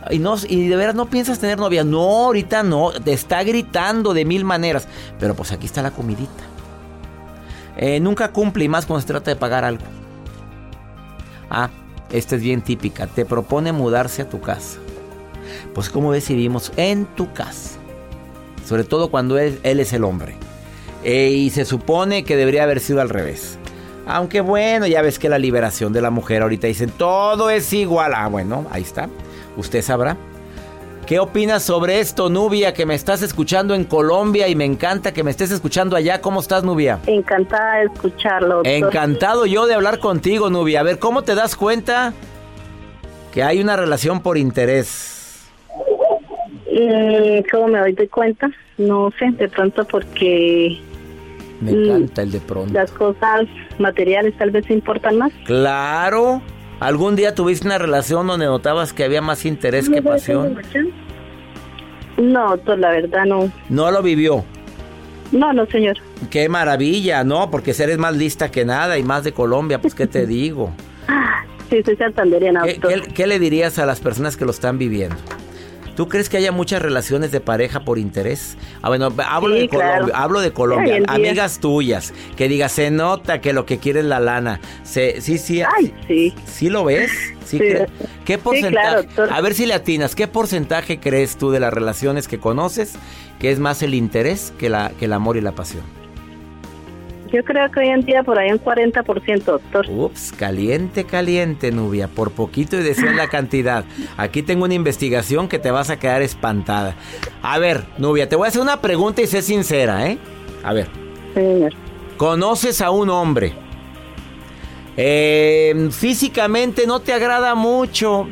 Y, 0.10 0.20
no, 0.20 0.36
y 0.48 0.68
de 0.68 0.76
veras 0.76 0.96
no 0.96 1.10
piensas 1.10 1.40
tener 1.40 1.58
novia. 1.58 1.84
No, 1.84 2.26
ahorita 2.26 2.64
no. 2.64 2.92
Te 2.92 3.14
está 3.14 3.44
gritando 3.44 4.14
de 4.14 4.26
mil 4.26 4.46
maneras. 4.46 4.88
Pero 5.20 5.36
pues 5.36 5.52
aquí 5.52 5.66
está 5.66 5.82
la 5.82 5.92
comidita. 5.92 6.44
Eh, 7.78 8.00
nunca 8.00 8.32
cumple 8.32 8.66
y 8.66 8.70
más 8.70 8.86
cuando 8.86 9.02
se 9.02 9.08
trata 9.08 9.32
de 9.32 9.36
pagar 9.36 9.64
algo. 9.64 9.84
Ah, 11.50 11.70
esta 12.12 12.36
es 12.36 12.42
bien 12.42 12.62
típica, 12.62 13.08
te 13.08 13.26
propone 13.26 13.72
mudarse 13.72 14.22
a 14.22 14.30
tu 14.30 14.40
casa. 14.40 14.80
Pues 15.74 15.90
como 15.90 16.12
decidimos 16.12 16.72
en 16.78 17.06
tu 17.06 17.32
casa. 17.34 17.78
Sobre 18.66 18.84
todo 18.84 19.12
cuando 19.12 19.38
él, 19.38 19.60
es 19.64 19.94
el 19.94 20.04
hombre. 20.04 20.36
Eh, 21.04 21.30
y 21.30 21.50
se 21.52 21.66
supone 21.66 22.24
que 22.24 22.36
debería 22.36 22.64
haber 22.64 22.80
sido 22.80 23.02
al 23.02 23.10
revés. 23.10 23.60
Aunque 24.08 24.42
bueno, 24.42 24.88
ya 24.88 25.02
ves 25.02 25.18
que 25.18 25.30
la 25.30 25.40
liberación 25.40 25.92
de 25.94 26.02
la 26.02 26.12
mujer 26.12 26.42
ahorita 26.42 26.68
dicen 26.68 26.92
todo 26.92 27.50
es 27.50 27.72
igual. 27.74 28.14
Ah, 28.16 28.28
bueno, 28.28 28.66
ahí 28.72 28.84
está. 28.84 29.10
Usted 29.58 29.82
sabrá. 29.82 30.18
¿Qué 31.06 31.20
opinas 31.20 31.62
sobre 31.62 32.00
esto, 32.00 32.30
Nubia, 32.30 32.74
que 32.74 32.88
me 32.88 32.96
estás 32.96 33.22
escuchando 33.22 33.76
en 33.76 33.84
Colombia 33.84 34.48
y 34.48 34.56
me 34.56 34.66
encanta 34.66 35.14
que 35.14 35.24
me 35.24 35.30
estés 35.30 35.52
escuchando 35.52 35.96
allá? 35.96 36.20
¿Cómo 36.20 36.40
estás, 36.40 36.64
Nubia? 36.64 37.00
Encantada 37.06 37.76
de 37.76 37.86
escucharlo. 37.86 38.62
Encantado 38.64 39.46
yo 39.46 39.68
de 39.68 39.76
hablar 39.76 40.00
contigo, 40.00 40.50
Nubia. 40.50 40.80
A 40.80 40.84
ver, 40.84 40.98
¿cómo 40.98 41.22
te 41.22 41.36
das 41.36 41.56
cuenta 41.56 42.12
que 43.32 43.44
hay 43.44 43.62
una 43.62 43.76
relación 43.76 44.22
por 44.22 44.36
interés? 44.36 45.48
Mm, 46.72 47.44
¿Cómo 47.52 47.68
me 47.68 47.80
doy 47.80 47.94
de 47.94 48.10
cuenta? 48.10 48.50
No 48.80 49.12
sé, 49.20 49.30
de 49.32 49.48
pronto 49.48 49.86
porque... 49.86 50.82
Me 51.72 51.86
encanta 51.86 52.22
el 52.22 52.32
de 52.32 52.40
pronto. 52.40 52.74
Las 52.74 52.92
cosas 52.92 53.46
materiales 53.80 54.34
tal 54.38 54.52
vez 54.52 54.70
importan 54.70 55.18
más. 55.18 55.32
Claro. 55.46 56.42
¿Algún 56.80 57.16
día 57.16 57.34
tuviste 57.34 57.66
una 57.68 57.78
relación 57.78 58.28
donde 58.28 58.46
notabas 58.46 58.94
que 58.94 59.04
había 59.04 59.22
más 59.22 59.46
interés 59.46 59.90
que 59.90 60.02
pasión? 60.02 60.58
No, 62.18 62.58
pues 62.58 62.80
la 62.80 62.90
verdad 62.92 63.26
no. 63.26 63.52
¿No 63.70 63.92
lo 63.92 64.02
vivió? 64.02 64.44
No, 65.32 65.52
no, 65.54 65.66
señor. 65.68 65.98
Qué 66.30 66.48
maravilla, 66.50 67.24
¿no? 67.24 67.50
Porque 67.50 67.72
eres 67.78 67.98
más 67.98 68.16
lista 68.16 68.52
que 68.52 68.64
nada 68.66 68.98
y 68.98 69.04
más 69.04 69.24
de 69.24 69.32
Colombia, 69.34 69.82
pues 69.82 69.96
¿qué 69.96 70.08
te 70.08 70.26
digo? 70.28 70.72
sí, 71.70 71.82
soy 71.84 71.96
santanderiana. 71.96 72.64
¿Qué, 72.64 73.02
¿Qué 73.14 73.28
le 73.28 73.40
dirías 73.40 73.80
a 73.80 73.86
las 73.86 74.00
personas 74.00 74.38
que 74.38 74.46
lo 74.46 74.52
están 74.52 74.78
viviendo? 74.78 75.16
¿Tú 75.96 76.10
crees 76.10 76.28
que 76.28 76.38
haya 76.38 76.52
muchas 76.52 76.82
relaciones 76.82 77.32
de 77.32 77.40
pareja 77.40 77.80
por 77.82 77.98
interés? 77.98 78.58
Ah, 78.82 78.90
bueno, 78.90 79.14
hablo, 79.26 79.56
de, 79.56 79.70
Colombia, 79.70 80.14
hablo 80.14 80.42
de 80.42 80.52
Colombia. 80.52 81.02
Amigas 81.08 81.60
tuyas, 81.60 82.14
que 82.36 82.50
digas, 82.50 82.74
se 82.74 82.92
nota 82.92 83.40
que 83.40 83.54
lo 83.54 83.66
que 83.66 83.78
quiere 83.78 84.02
es 84.02 84.06
la 84.06 84.20
lana. 84.20 84.60
sí, 84.84 85.20
sí. 85.20 85.62
Ay, 85.62 85.94
sí. 86.08 86.34
¿Sí 86.46 86.70
lo 86.70 86.84
ves? 86.84 87.12
¿Sí, 87.46 87.60
¿Qué 88.26 88.38
porcentaje? 88.38 89.08
a 89.30 89.42
ver 89.42 89.54
si 89.54 89.66
le 89.66 89.74
atinas. 89.74 90.16
¿Qué 90.16 90.28
porcentaje 90.28 91.00
crees 91.00 91.38
tú 91.38 91.52
de 91.52 91.60
las 91.60 91.74
relaciones 91.74 92.28
que 92.28 92.40
conoces 92.40 92.96
que 93.40 93.52
es 93.52 93.60
más 93.60 93.82
el 93.84 93.94
interés 93.94 94.54
que, 94.58 94.70
la, 94.70 94.92
que 95.00 95.06
el 95.06 95.14
amor 95.14 95.38
y 95.38 95.42
la 95.42 95.54
pasión? 95.54 95.84
Yo 97.32 97.44
creo 97.44 97.70
que 97.72 97.80
hoy 97.80 97.90
en 97.90 98.02
día 98.02 98.24
por 98.24 98.38
ahí 98.38 98.52
un 98.52 98.60
40%, 98.60 99.44
doctor. 99.44 99.88
Ups, 99.90 100.32
caliente, 100.32 101.06
caliente, 101.06 101.72
Nubia. 101.72 102.08
Por 102.08 102.32
poquito 102.32 102.80
y 102.80 102.84
decía 102.84 103.12
la 103.12 103.28
cantidad. 103.28 103.84
Aquí 104.18 104.44
tengo 104.44 104.66
una 104.66 104.74
investigación 104.76 105.48
que 105.48 105.60
te 105.60 105.72
vas 105.72 105.90
a 105.90 105.98
quedar 105.98 106.22
espantada. 106.22 106.96
A 107.42 107.58
ver, 107.58 107.86
Nubia, 107.98 108.30
te 108.30 108.36
voy 108.36 108.46
a 108.46 108.50
hacer 108.50 108.62
una 108.62 108.82
pregunta 108.82 109.22
y 109.22 109.28
sé 109.28 109.42
sincera, 109.42 110.08
¿eh? 110.08 110.18
A 110.64 110.74
ver. 110.74 110.88
Señor. 111.34 111.74
¿Conoces 112.18 112.82
a 112.82 112.92
un 112.92 113.10
hombre? 113.10 113.54
Eh, 114.98 115.90
físicamente 115.92 116.88
no 116.88 117.02
te 117.02 117.14
agrada 117.14 117.54
mucho, 117.56 118.28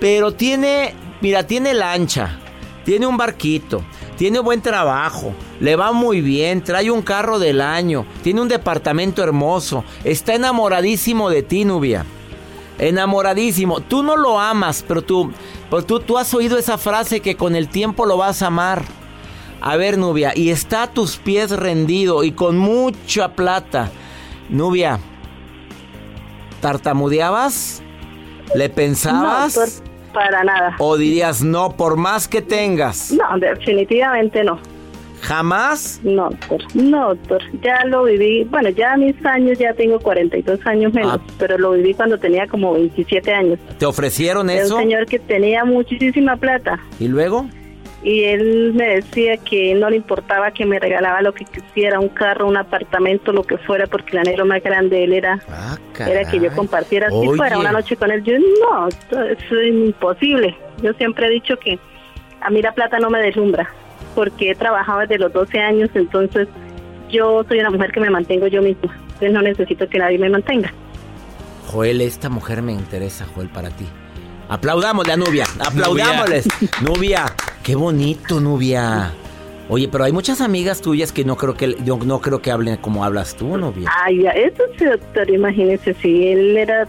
pero 0.00 0.32
tiene, 0.32 0.94
mira, 1.20 1.46
tiene 1.46 1.74
lancha, 1.74 2.40
tiene 2.84 3.06
un 3.06 3.16
barquito, 3.16 3.84
tiene 4.16 4.38
buen 4.38 4.60
trabajo, 4.60 5.32
le 5.60 5.76
va 5.76 5.92
muy 5.92 6.20
bien, 6.20 6.62
trae 6.62 6.90
un 6.90 7.02
carro 7.02 7.38
del 7.38 7.60
año, 7.60 8.06
tiene 8.22 8.40
un 8.40 8.48
departamento 8.48 9.22
hermoso, 9.22 9.84
está 10.04 10.34
enamoradísimo 10.34 11.30
de 11.30 11.42
ti, 11.42 11.64
Nubia. 11.64 12.04
Enamoradísimo. 12.78 13.80
Tú 13.80 14.02
no 14.02 14.16
lo 14.16 14.40
amas, 14.40 14.84
pero 14.86 15.02
tú, 15.02 15.30
pero 15.70 15.84
tú, 15.84 16.00
tú 16.00 16.18
has 16.18 16.32
oído 16.34 16.58
esa 16.58 16.78
frase 16.78 17.20
que 17.20 17.36
con 17.36 17.54
el 17.54 17.68
tiempo 17.68 18.06
lo 18.06 18.16
vas 18.16 18.42
a 18.42 18.48
amar. 18.48 18.82
A 19.60 19.76
ver, 19.76 19.98
Nubia, 19.98 20.32
y 20.34 20.50
está 20.50 20.84
a 20.84 20.90
tus 20.90 21.18
pies 21.18 21.50
rendido 21.50 22.24
y 22.24 22.32
con 22.32 22.58
mucha 22.58 23.36
plata. 23.36 23.90
Nubia, 24.48 24.98
¿tartamudeabas? 26.60 27.82
¿Le 28.54 28.68
pensabas? 28.68 29.82
Para 30.12 30.44
nada. 30.44 30.76
¿O 30.78 30.96
dirías 30.96 31.42
no 31.42 31.70
por 31.76 31.96
más 31.96 32.28
que 32.28 32.42
tengas? 32.42 33.12
No, 33.12 33.38
definitivamente 33.38 34.44
no. 34.44 34.58
¿Jamás? 35.22 36.00
No, 36.02 36.30
doctor. 36.30 36.60
No, 36.74 37.14
doctor. 37.14 37.42
Ya 37.62 37.84
lo 37.84 38.04
viví. 38.04 38.44
Bueno, 38.44 38.70
ya 38.70 38.94
a 38.94 38.96
mis 38.96 39.14
años, 39.24 39.56
ya 39.58 39.72
tengo 39.72 40.00
42 40.00 40.66
años 40.66 40.92
menos, 40.92 41.20
ah. 41.20 41.32
pero 41.38 41.56
lo 41.58 41.72
viví 41.72 41.94
cuando 41.94 42.18
tenía 42.18 42.48
como 42.48 42.74
27 42.74 43.32
años. 43.32 43.58
¿Te 43.78 43.86
ofrecieron 43.86 44.50
eso? 44.50 44.74
un 44.74 44.82
señor 44.82 45.06
que 45.06 45.20
tenía 45.20 45.64
muchísima 45.64 46.36
plata. 46.36 46.80
¿Y 46.98 47.06
luego? 47.06 47.46
Y 48.02 48.24
él 48.24 48.72
me 48.74 48.96
decía 48.96 49.36
que 49.36 49.74
no 49.74 49.88
le 49.88 49.96
importaba 49.96 50.50
que 50.50 50.66
me 50.66 50.80
regalaba 50.80 51.22
lo 51.22 51.32
que 51.32 51.44
quisiera, 51.44 52.00
un 52.00 52.08
carro, 52.08 52.48
un 52.48 52.56
apartamento, 52.56 53.32
lo 53.32 53.44
que 53.44 53.58
fuera, 53.58 53.86
porque 53.86 54.12
el 54.12 54.18
anhelo 54.18 54.44
más 54.44 54.62
grande 54.62 54.96
de 54.96 55.04
él 55.04 55.12
era, 55.12 55.40
ah, 55.48 55.78
era 56.00 56.28
que 56.28 56.40
yo 56.40 56.52
compartiera 56.52 57.08
así 57.08 57.28
fuera 57.36 57.58
una 57.58 57.70
noche 57.70 57.96
con 57.96 58.10
él. 58.10 58.24
Yo 58.24 58.34
no, 58.38 58.88
eso 58.88 59.60
es 59.60 59.68
imposible. 59.68 60.56
Yo 60.82 60.92
siempre 60.94 61.28
he 61.28 61.30
dicho 61.30 61.56
que 61.58 61.78
a 62.40 62.50
mí 62.50 62.60
la 62.60 62.72
plata 62.72 62.98
no 62.98 63.08
me 63.08 63.20
deslumbra, 63.20 63.70
porque 64.16 64.50
he 64.50 64.54
trabajado 64.56 65.00
desde 65.00 65.18
los 65.18 65.32
12 65.32 65.58
años, 65.60 65.90
entonces 65.94 66.48
yo 67.08 67.44
soy 67.46 67.60
una 67.60 67.70
mujer 67.70 67.92
que 67.92 68.00
me 68.00 68.10
mantengo 68.10 68.48
yo 68.48 68.62
misma, 68.62 68.92
entonces 69.04 69.32
no 69.32 69.42
necesito 69.42 69.88
que 69.88 69.98
nadie 69.98 70.18
me 70.18 70.28
mantenga. 70.28 70.72
Joel, 71.68 72.00
esta 72.00 72.28
mujer 72.28 72.62
me 72.62 72.72
interesa, 72.72 73.26
Joel, 73.32 73.48
para 73.48 73.70
ti. 73.70 73.86
Aplaudámosle 74.48 75.12
a 75.12 75.16
Nubia, 75.16 75.46
aplaudámosles. 75.64 76.48
Nubia, 76.82 77.26
qué 77.62 77.74
bonito, 77.74 78.40
Nubia. 78.40 79.12
Oye, 79.68 79.88
pero 79.88 80.04
hay 80.04 80.12
muchas 80.12 80.40
amigas 80.40 80.82
tuyas 80.82 81.12
que 81.12 81.24
no 81.24 81.36
creo 81.36 81.54
que 81.54 81.68
no 81.68 82.20
creo 82.20 82.42
que 82.42 82.50
hablen 82.50 82.76
como 82.76 83.04
hablas 83.04 83.34
tú, 83.36 83.56
Nubia. 83.56 83.90
Ay, 84.04 84.26
eso 84.26 84.64
sí, 84.78 84.84
doctor, 84.84 85.30
imagínese, 85.30 85.94
si 85.94 86.28
él 86.28 86.56
era 86.56 86.86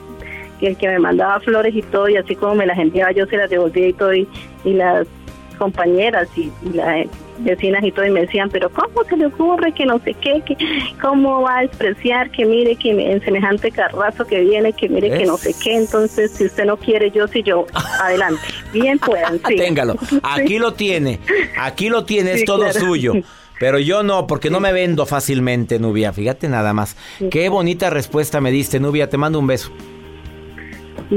el 0.60 0.78
que 0.78 0.88
me 0.88 1.00
mandaba 1.00 1.40
flores 1.40 1.76
y 1.76 1.82
todo, 1.82 2.10
y 2.10 2.18
así 2.18 2.36
como 2.36 2.56
me 2.56 2.66
las 2.66 2.78
enviaba, 2.78 3.12
yo 3.12 3.26
se 3.28 3.38
las 3.38 3.50
devolvía 3.50 3.88
y 3.88 3.94
todo, 3.94 4.14
y 4.14 4.28
las 4.66 5.08
compañeras 5.56 6.28
y, 6.36 6.52
las 6.74 7.08
vecinas 7.40 7.84
y 7.84 7.92
todo 7.92 8.06
y 8.06 8.12
me 8.12 8.22
decían, 8.22 8.50
pero 8.50 8.70
¿cómo 8.70 9.04
se 9.08 9.18
le 9.18 9.26
ocurre 9.26 9.72
que 9.74 9.86
no 9.86 10.00
sé 10.00 10.14
qué, 10.14 10.42
que 10.46 10.56
cómo 11.02 11.42
va 11.42 11.60
a 11.60 11.62
despreciar, 11.62 12.30
que 12.32 12.46
mire 12.46 12.76
que 12.76 12.92
en 12.92 13.22
semejante 13.24 13.72
carrazo 13.72 14.26
que 14.26 14.42
viene, 14.42 14.74
que 14.74 14.88
mire 14.90 15.10
que 15.10 15.26
no 15.26 15.38
sé 15.38 15.56
qué, 15.62 15.76
entonces 15.76 16.32
si 16.32 16.46
usted 16.46 16.66
no 16.66 16.78
quiere, 16.78 17.12
yo 17.12 17.28
si 17.28 17.44
yo, 17.44 17.66
adelante, 18.02 18.42
bien 18.72 19.00
puedan, 19.00 19.40
sí. 19.48 19.56
Téngalo, 19.56 19.96
aquí 20.24 20.60
lo 20.60 20.74
tiene, 20.74 21.20
aquí 21.58 21.90
lo 21.90 22.06
tiene, 22.06 22.34
es 22.34 22.46
todo 22.46 22.72
suyo. 22.72 23.14
Pero 23.60 23.80
yo 23.80 24.04
no, 24.04 24.28
porque 24.28 24.50
no 24.50 24.60
me 24.60 24.74
vendo 24.74 25.06
fácilmente, 25.06 25.80
Nubia. 25.80 26.12
Fíjate 26.12 26.50
nada 26.50 26.74
más. 26.74 26.98
Qué 27.32 27.48
bonita 27.48 27.90
respuesta 27.90 28.42
me 28.42 28.52
diste, 28.52 28.80
Nubia. 28.82 29.10
Te 29.10 29.18
mando 29.18 29.40
un 29.40 29.48
beso. 29.48 29.72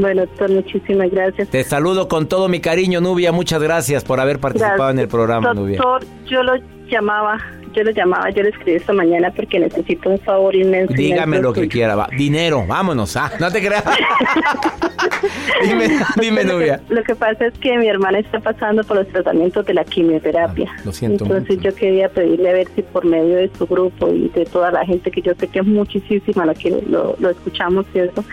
Bueno, 0.00 0.26
doctor, 0.26 0.50
muchísimas 0.50 1.10
gracias. 1.10 1.48
Te 1.48 1.64
saludo 1.64 2.08
con 2.08 2.28
todo 2.28 2.48
mi 2.48 2.60
cariño, 2.60 3.00
Nubia. 3.00 3.32
Muchas 3.32 3.62
gracias 3.62 4.04
por 4.04 4.20
haber 4.20 4.38
participado 4.38 4.90
en 4.90 4.98
el 4.98 5.08
programa, 5.08 5.54
Nubia. 5.54 5.78
Doctor, 5.78 6.04
yo 6.26 6.42
lo 6.42 6.52
llamaba, 6.88 7.38
yo 7.72 7.82
lo 7.82 7.90
llamaba, 7.90 8.30
yo 8.30 8.42
le 8.42 8.50
escribí 8.50 8.76
esta 8.76 8.92
mañana 8.92 9.30
porque 9.34 9.58
necesito 9.58 10.10
un 10.10 10.18
favor 10.18 10.54
inmenso. 10.54 10.92
Dígame 10.94 11.40
lo 11.40 11.52
que 11.52 11.68
quiera, 11.68 11.96
va. 11.96 12.08
Dinero, 12.16 12.64
vámonos. 12.66 13.16
Ah, 13.16 13.32
no 13.40 13.50
te 13.50 13.64
creas. 13.64 13.84
dime, 15.62 15.88
dime, 16.20 16.44
Nubia. 16.44 16.80
Lo 16.88 17.02
que 17.02 17.14
pasa 17.14 17.46
es 17.46 17.54
que 17.58 17.76
mi 17.78 17.88
hermana 17.88 18.18
está 18.18 18.40
pasando 18.40 18.84
por 18.84 18.98
los 18.98 19.08
tratamientos 19.08 19.64
de 19.64 19.74
la 19.74 19.84
quimioterapia. 19.84 20.70
Ah, 20.74 20.80
lo 20.84 20.92
siento. 20.92 21.24
Entonces 21.24 21.58
yo 21.60 21.74
quería 21.74 22.08
pedirle 22.08 22.50
a 22.50 22.52
ver 22.52 22.68
si 22.74 22.82
por 22.82 23.04
medio 23.04 23.36
de 23.36 23.50
su 23.56 23.66
grupo 23.66 24.08
y 24.08 24.28
de 24.28 24.44
toda 24.44 24.70
la 24.70 24.84
gente 24.84 25.10
que 25.10 25.22
yo 25.22 25.32
sé 25.38 25.48
que 25.48 25.60
es 25.60 25.66
muchísima 25.66 26.46
la 26.46 26.54
que 26.54 26.70
lo, 26.88 27.16
lo 27.18 27.30
escuchamos 27.30 27.86
eso, 27.94 28.24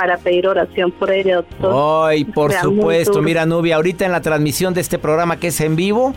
para 0.00 0.16
pedir 0.16 0.48
oración 0.48 0.92
por 0.92 1.12
ella, 1.12 1.36
doctor. 1.36 2.08
Ay, 2.08 2.24
por 2.24 2.54
supuesto. 2.54 3.20
Mira, 3.20 3.44
Nubia, 3.44 3.76
ahorita 3.76 4.06
en 4.06 4.12
la 4.12 4.22
transmisión 4.22 4.72
de 4.72 4.80
este 4.80 4.98
programa 4.98 5.38
que 5.38 5.48
es 5.48 5.60
en 5.60 5.76
vivo, 5.76 6.14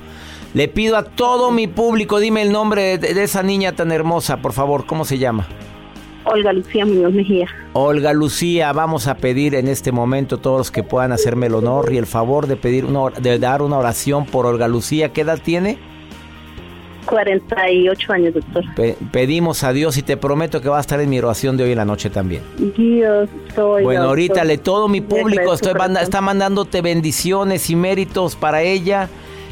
le 0.54 0.69
pido 0.69 0.96
a 0.96 1.04
todo 1.04 1.52
mi 1.52 1.67
público, 1.67 2.22
dime 2.22 2.43
el 2.43 2.54
nombre 2.54 2.98
de, 2.98 3.22
esa 3.22 3.43
niña 3.43 3.74
tan 3.74 3.91
hermosa, 3.91 4.38
por 4.38 4.54
favor, 4.54 4.86
¿cómo 4.86 5.04
se 5.04 5.17
llama? 5.17 5.50
Olga 6.24 6.54
Lucía 6.54 6.86
Muñoz 6.86 7.12
Mejía. 7.12 7.48
Olga 7.74 8.13
Lucía, 8.13 8.72
vamos 8.72 9.08
a 9.08 9.17
pedir 9.17 9.54
en 9.54 9.67
este 9.67 9.91
momento 9.91 10.38
todos 10.38 10.60
los 10.60 10.72
que 10.72 10.84
puedan 10.84 11.12
hacerme 11.12 11.48
el 11.48 11.56
honor 11.56 11.91
y 11.91 11.98
el 11.98 12.06
favor 12.06 12.48
de 12.48 12.56
pedir 12.56 12.86
una, 12.86 13.10
de 13.19 13.38
dar 13.38 13.62
una 13.62 13.78
oración 13.78 14.26
por 14.26 14.46
Olga 14.46 14.69
Lucía. 14.69 15.12
¿Qué 15.12 15.22
edad 15.22 15.39
tiene? 15.43 15.78
48 17.06 18.13
años, 18.13 18.34
doctor. 18.34 18.63
pedimos 19.12 19.63
a 19.63 19.74
Dios 19.74 19.98
y 19.98 20.04
te 20.04 20.18
prometo 20.18 20.62
que 20.62 20.70
va 20.70 20.78
a 20.78 20.82
estar 20.82 21.00
en 21.00 21.10
mi 21.10 21.20
oración 21.20 21.58
de 21.58 21.66
hoy 21.66 21.72
en 21.72 21.78
la 21.78 21.86
noche 21.86 22.10
también. 22.10 22.42
Dios, 22.78 23.30
soy. 23.56 23.84
Bueno, 23.84 24.04
ahorita 24.04 24.44
le 24.44 24.58
todo 24.58 24.88
mi 24.88 25.02
público 25.02 25.54
estoy 25.54 25.74
está 26.02 26.22
mandándote 26.22 26.82
bendiciones 26.82 27.70
y 27.70 27.76
méritos 27.76 28.36
para 28.36 28.62
ella 28.62 29.10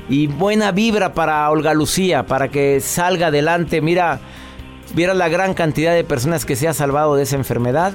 y 0.09 0.27
buena 0.27 0.71
vibra 0.71 1.13
para 1.13 1.49
Olga 1.49 1.73
Lucía, 1.73 2.25
para 2.25 2.49
que 2.49 2.79
salga 2.81 3.27
adelante. 3.27 3.81
Mira, 3.81 4.19
vieras 4.93 5.17
la 5.17 5.29
gran 5.29 5.53
cantidad 5.53 5.93
de 5.93 6.03
personas 6.03 6.45
que 6.45 6.55
se 6.55 6.67
ha 6.67 6.73
salvado 6.73 7.15
de 7.15 7.23
esa 7.23 7.35
enfermedad, 7.35 7.93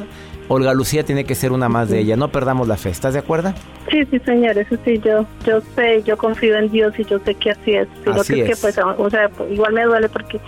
Olga 0.49 0.75
Lucía 0.75 1.05
tiene 1.05 1.25
que 1.25 1.35
ser 1.35 1.53
una 1.53 1.69
más 1.69 1.89
de 1.89 2.01
ella. 2.01 2.17
No 2.17 2.29
perdamos 2.29 2.69
la 2.69 2.77
fe. 2.77 2.91
¿Estás 2.91 3.15
de 3.15 3.21
acuerdo? 3.21 3.53
Sí, 3.91 4.05
sí, 4.11 4.19
señor. 4.21 4.57
Eso 4.57 4.77
sí, 4.85 5.01
yo, 5.05 5.27
yo 5.47 5.61
sé, 5.75 6.03
yo 6.05 6.17
confío 6.17 6.57
en 6.57 6.71
Dios 6.71 6.95
y 6.99 7.05
yo 7.05 7.19
sé 7.21 7.35
que 7.35 7.51
así 7.51 7.73
es. 7.73 7.89
así 8.07 8.41
es. 8.41 8.51
que, 8.51 8.57
pues, 8.57 8.79
o 8.79 9.11
sea, 9.11 9.31
igual 9.51 9.73
me 9.73 9.85
duele 9.85 10.09
porque 10.09 10.41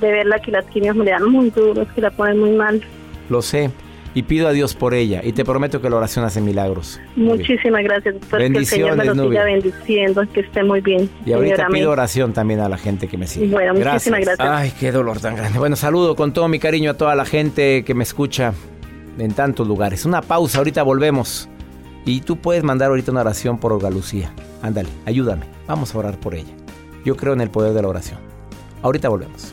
de 0.00 0.12
verla 0.12 0.38
que 0.38 0.50
las 0.50 0.64
quimios 0.66 0.96
me 0.96 1.04
dan 1.04 1.24
muy 1.30 1.50
duros, 1.50 1.88
que 1.94 2.00
la 2.00 2.10
ponen 2.10 2.38
muy 2.38 2.50
mal. 2.50 2.82
Lo 3.28 3.42
sé 3.42 3.70
y 4.14 4.22
pido 4.24 4.48
a 4.48 4.52
Dios 4.52 4.74
por 4.74 4.94
ella 4.94 5.20
y 5.24 5.32
te 5.32 5.44
prometo 5.44 5.80
que 5.80 5.88
la 5.88 5.96
oración 5.96 6.24
hace 6.24 6.40
milagros. 6.40 7.00
Muchísimas 7.16 7.82
gracias. 7.82 8.14
Bendiciones, 8.30 8.52
que 8.52 8.58
el 8.58 8.66
Señor 8.66 8.96
me 8.96 9.04
lo 9.04 9.28
siga 9.28 9.44
bendiciendo, 9.44 10.22
que 10.32 10.40
esté 10.40 10.62
muy 10.62 10.80
bien. 10.80 11.08
Y 11.24 11.32
ahorita 11.32 11.68
pido 11.68 11.90
oración 11.90 12.32
también 12.32 12.60
a 12.60 12.68
la 12.68 12.76
gente 12.76 13.08
que 13.08 13.16
me 13.16 13.26
sigue. 13.26 13.46
Bueno, 13.46 13.74
muchísimas 13.74 14.20
gracias. 14.20 14.48
Ay, 14.48 14.72
qué 14.78 14.92
dolor 14.92 15.20
tan 15.20 15.36
grande. 15.36 15.58
Bueno, 15.58 15.76
saludo 15.76 16.14
con 16.14 16.32
todo 16.32 16.48
mi 16.48 16.58
cariño 16.58 16.90
a 16.90 16.94
toda 16.94 17.14
la 17.14 17.24
gente 17.24 17.84
que 17.84 17.94
me 17.94 18.02
escucha 18.02 18.52
en 19.18 19.32
tantos 19.32 19.66
lugares. 19.66 20.04
Una 20.04 20.22
pausa, 20.22 20.58
ahorita 20.58 20.82
volvemos. 20.82 21.48
Y 22.04 22.20
tú 22.20 22.36
puedes 22.36 22.64
mandar 22.64 22.90
ahorita 22.90 23.12
una 23.12 23.20
oración 23.20 23.58
por 23.58 23.72
Olga 23.72 23.90
Lucía. 23.90 24.32
Ándale, 24.62 24.88
ayúdame. 25.06 25.46
Vamos 25.66 25.94
a 25.94 25.98
orar 25.98 26.18
por 26.18 26.34
ella. 26.34 26.52
Yo 27.04 27.16
creo 27.16 27.32
en 27.32 27.40
el 27.40 27.50
poder 27.50 27.72
de 27.74 27.82
la 27.82 27.88
oración. 27.88 28.18
Ahorita 28.82 29.08
volvemos. 29.08 29.52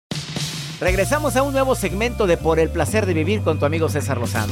Regresamos 0.81 1.35
a 1.35 1.43
un 1.43 1.53
nuevo 1.53 1.75
segmento 1.75 2.25
de 2.25 2.37
Por 2.37 2.57
el 2.57 2.71
placer 2.71 3.05
de 3.05 3.13
vivir 3.13 3.43
con 3.43 3.59
tu 3.59 3.65
amigo 3.65 3.87
César 3.87 4.17
Lozano. 4.17 4.51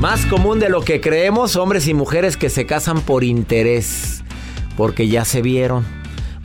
Más 0.00 0.26
común 0.26 0.58
de 0.58 0.68
lo 0.68 0.80
que 0.80 1.00
creemos, 1.00 1.54
hombres 1.54 1.86
y 1.86 1.94
mujeres 1.94 2.36
que 2.36 2.50
se 2.50 2.66
casan 2.66 3.02
por 3.02 3.22
interés, 3.22 4.24
porque 4.76 5.06
ya 5.06 5.24
se 5.24 5.42
vieron, 5.42 5.86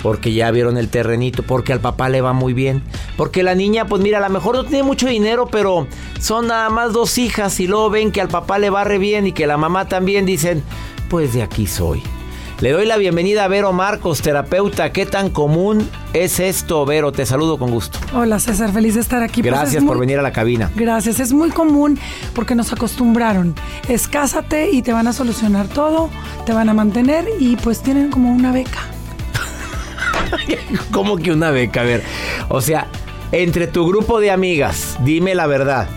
porque 0.03 0.31
ya 0.33 0.51
vieron 0.51 0.77
el 0.77 0.89
terrenito, 0.89 1.41
porque 1.41 1.73
al 1.73 1.79
papá 1.79 2.09
le 2.09 2.21
va 2.21 2.33
muy 2.33 2.53
bien, 2.53 2.83
porque 3.17 3.41
la 3.41 3.55
niña, 3.55 3.87
pues 3.87 3.99
mira, 3.99 4.19
a 4.19 4.27
lo 4.27 4.29
mejor 4.29 4.57
no 4.57 4.63
tiene 4.63 4.83
mucho 4.83 5.07
dinero, 5.07 5.47
pero 5.47 5.87
son 6.19 6.45
nada 6.45 6.69
más 6.69 6.93
dos 6.93 7.17
hijas 7.17 7.59
y 7.59 7.65
luego 7.65 7.89
ven 7.89 8.11
que 8.11 8.21
al 8.21 8.27
papá 8.27 8.59
le 8.59 8.69
va 8.69 8.83
re 8.83 8.99
bien 8.99 9.25
y 9.25 9.31
que 9.31 9.47
la 9.47 9.57
mamá 9.57 9.87
también 9.87 10.27
dicen, 10.27 10.61
pues 11.09 11.33
de 11.33 11.41
aquí 11.41 11.65
soy. 11.65 12.03
Le 12.59 12.71
doy 12.71 12.87
la 12.87 12.97
bienvenida 12.97 13.43
a 13.43 13.47
Vero 13.47 13.71
Marcos, 13.71 14.23
terapeuta. 14.23 14.91
¿Qué 14.91 15.05
tan 15.05 15.29
común 15.29 15.87
es 16.13 16.39
esto, 16.39 16.87
Vero? 16.87 17.11
Te 17.11 17.23
saludo 17.23 17.59
con 17.59 17.69
gusto. 17.69 17.99
Hola, 18.15 18.39
César, 18.39 18.73
feliz 18.73 18.95
de 18.95 19.01
estar 19.01 19.21
aquí. 19.21 19.43
Pues 19.43 19.53
Gracias 19.53 19.83
por 19.83 19.99
venir 19.99 20.17
a 20.17 20.23
la 20.23 20.31
cabina. 20.31 20.71
Gracias, 20.75 21.19
es 21.19 21.33
muy 21.33 21.51
común 21.51 21.99
porque 22.33 22.55
nos 22.55 22.73
acostumbraron. 22.73 23.53
Escásate 23.87 24.71
y 24.71 24.81
te 24.81 24.91
van 24.91 25.05
a 25.05 25.13
solucionar 25.13 25.67
todo, 25.67 26.09
te 26.47 26.53
van 26.53 26.67
a 26.67 26.73
mantener 26.73 27.29
y 27.39 27.57
pues 27.57 27.81
tienen 27.81 28.09
como 28.09 28.31
una 28.31 28.51
beca. 28.51 28.79
¿Cómo 30.91 31.17
que 31.17 31.31
una 31.31 31.51
beca? 31.51 31.81
A 31.81 31.83
ver, 31.83 32.01
o 32.49 32.59
sea, 32.59 32.87
entre 33.31 33.67
tu 33.67 33.87
grupo 33.87 34.19
de 34.19 34.31
amigas, 34.31 34.97
dime 35.03 35.35
la 35.35 35.45
verdad. 35.45 35.87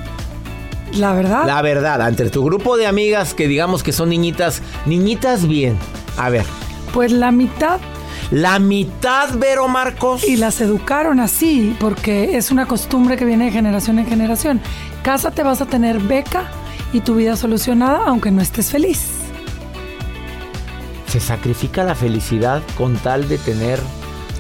¿La 0.93 1.15
verdad? 1.15 1.47
La 1.47 1.63
verdad, 1.63 2.07
entre 2.07 2.29
tu 2.29 2.45
grupo 2.45 2.77
de 2.77 2.87
amigas 2.87 3.33
que 3.33 3.49
digamos 3.49 3.83
que 3.83 3.93
son 3.93 4.11
niñitas, 4.11 4.61
niñitas 4.85 5.49
bien 5.49 5.79
a 6.17 6.31
ver. 6.31 6.45
Pues 6.93 7.13
la 7.13 7.31
mitad. 7.33 7.81
La 8.31 8.59
mitad, 8.59 9.37
Vero 9.37 9.67
Marcos. 9.67 10.23
Y 10.25 10.37
las 10.37 10.61
educaron 10.61 11.19
así, 11.19 11.77
porque 11.81 12.37
es 12.37 12.51
una 12.51 12.67
costumbre 12.67 13.17
que 13.17 13.25
viene 13.25 13.47
de 13.47 13.51
generación 13.51 13.99
en 13.99 14.07
generación. 14.07 14.61
Cásate, 15.03 15.43
vas 15.43 15.61
a 15.61 15.67
tener 15.67 15.99
beca 15.99 16.45
y 16.93 17.01
tu 17.01 17.17
vida 17.17 17.37
solucionada, 17.37 18.03
aunque 18.07 18.31
no 18.31 18.41
estés 18.41 18.71
feliz. 18.71 19.21
¿Se 21.07 21.19
sacrifica 21.19 21.83
la 21.83 21.97
felicidad 21.97 22.63
con 22.79 22.97
tal 22.97 23.29
de 23.29 23.39
tener 23.39 23.81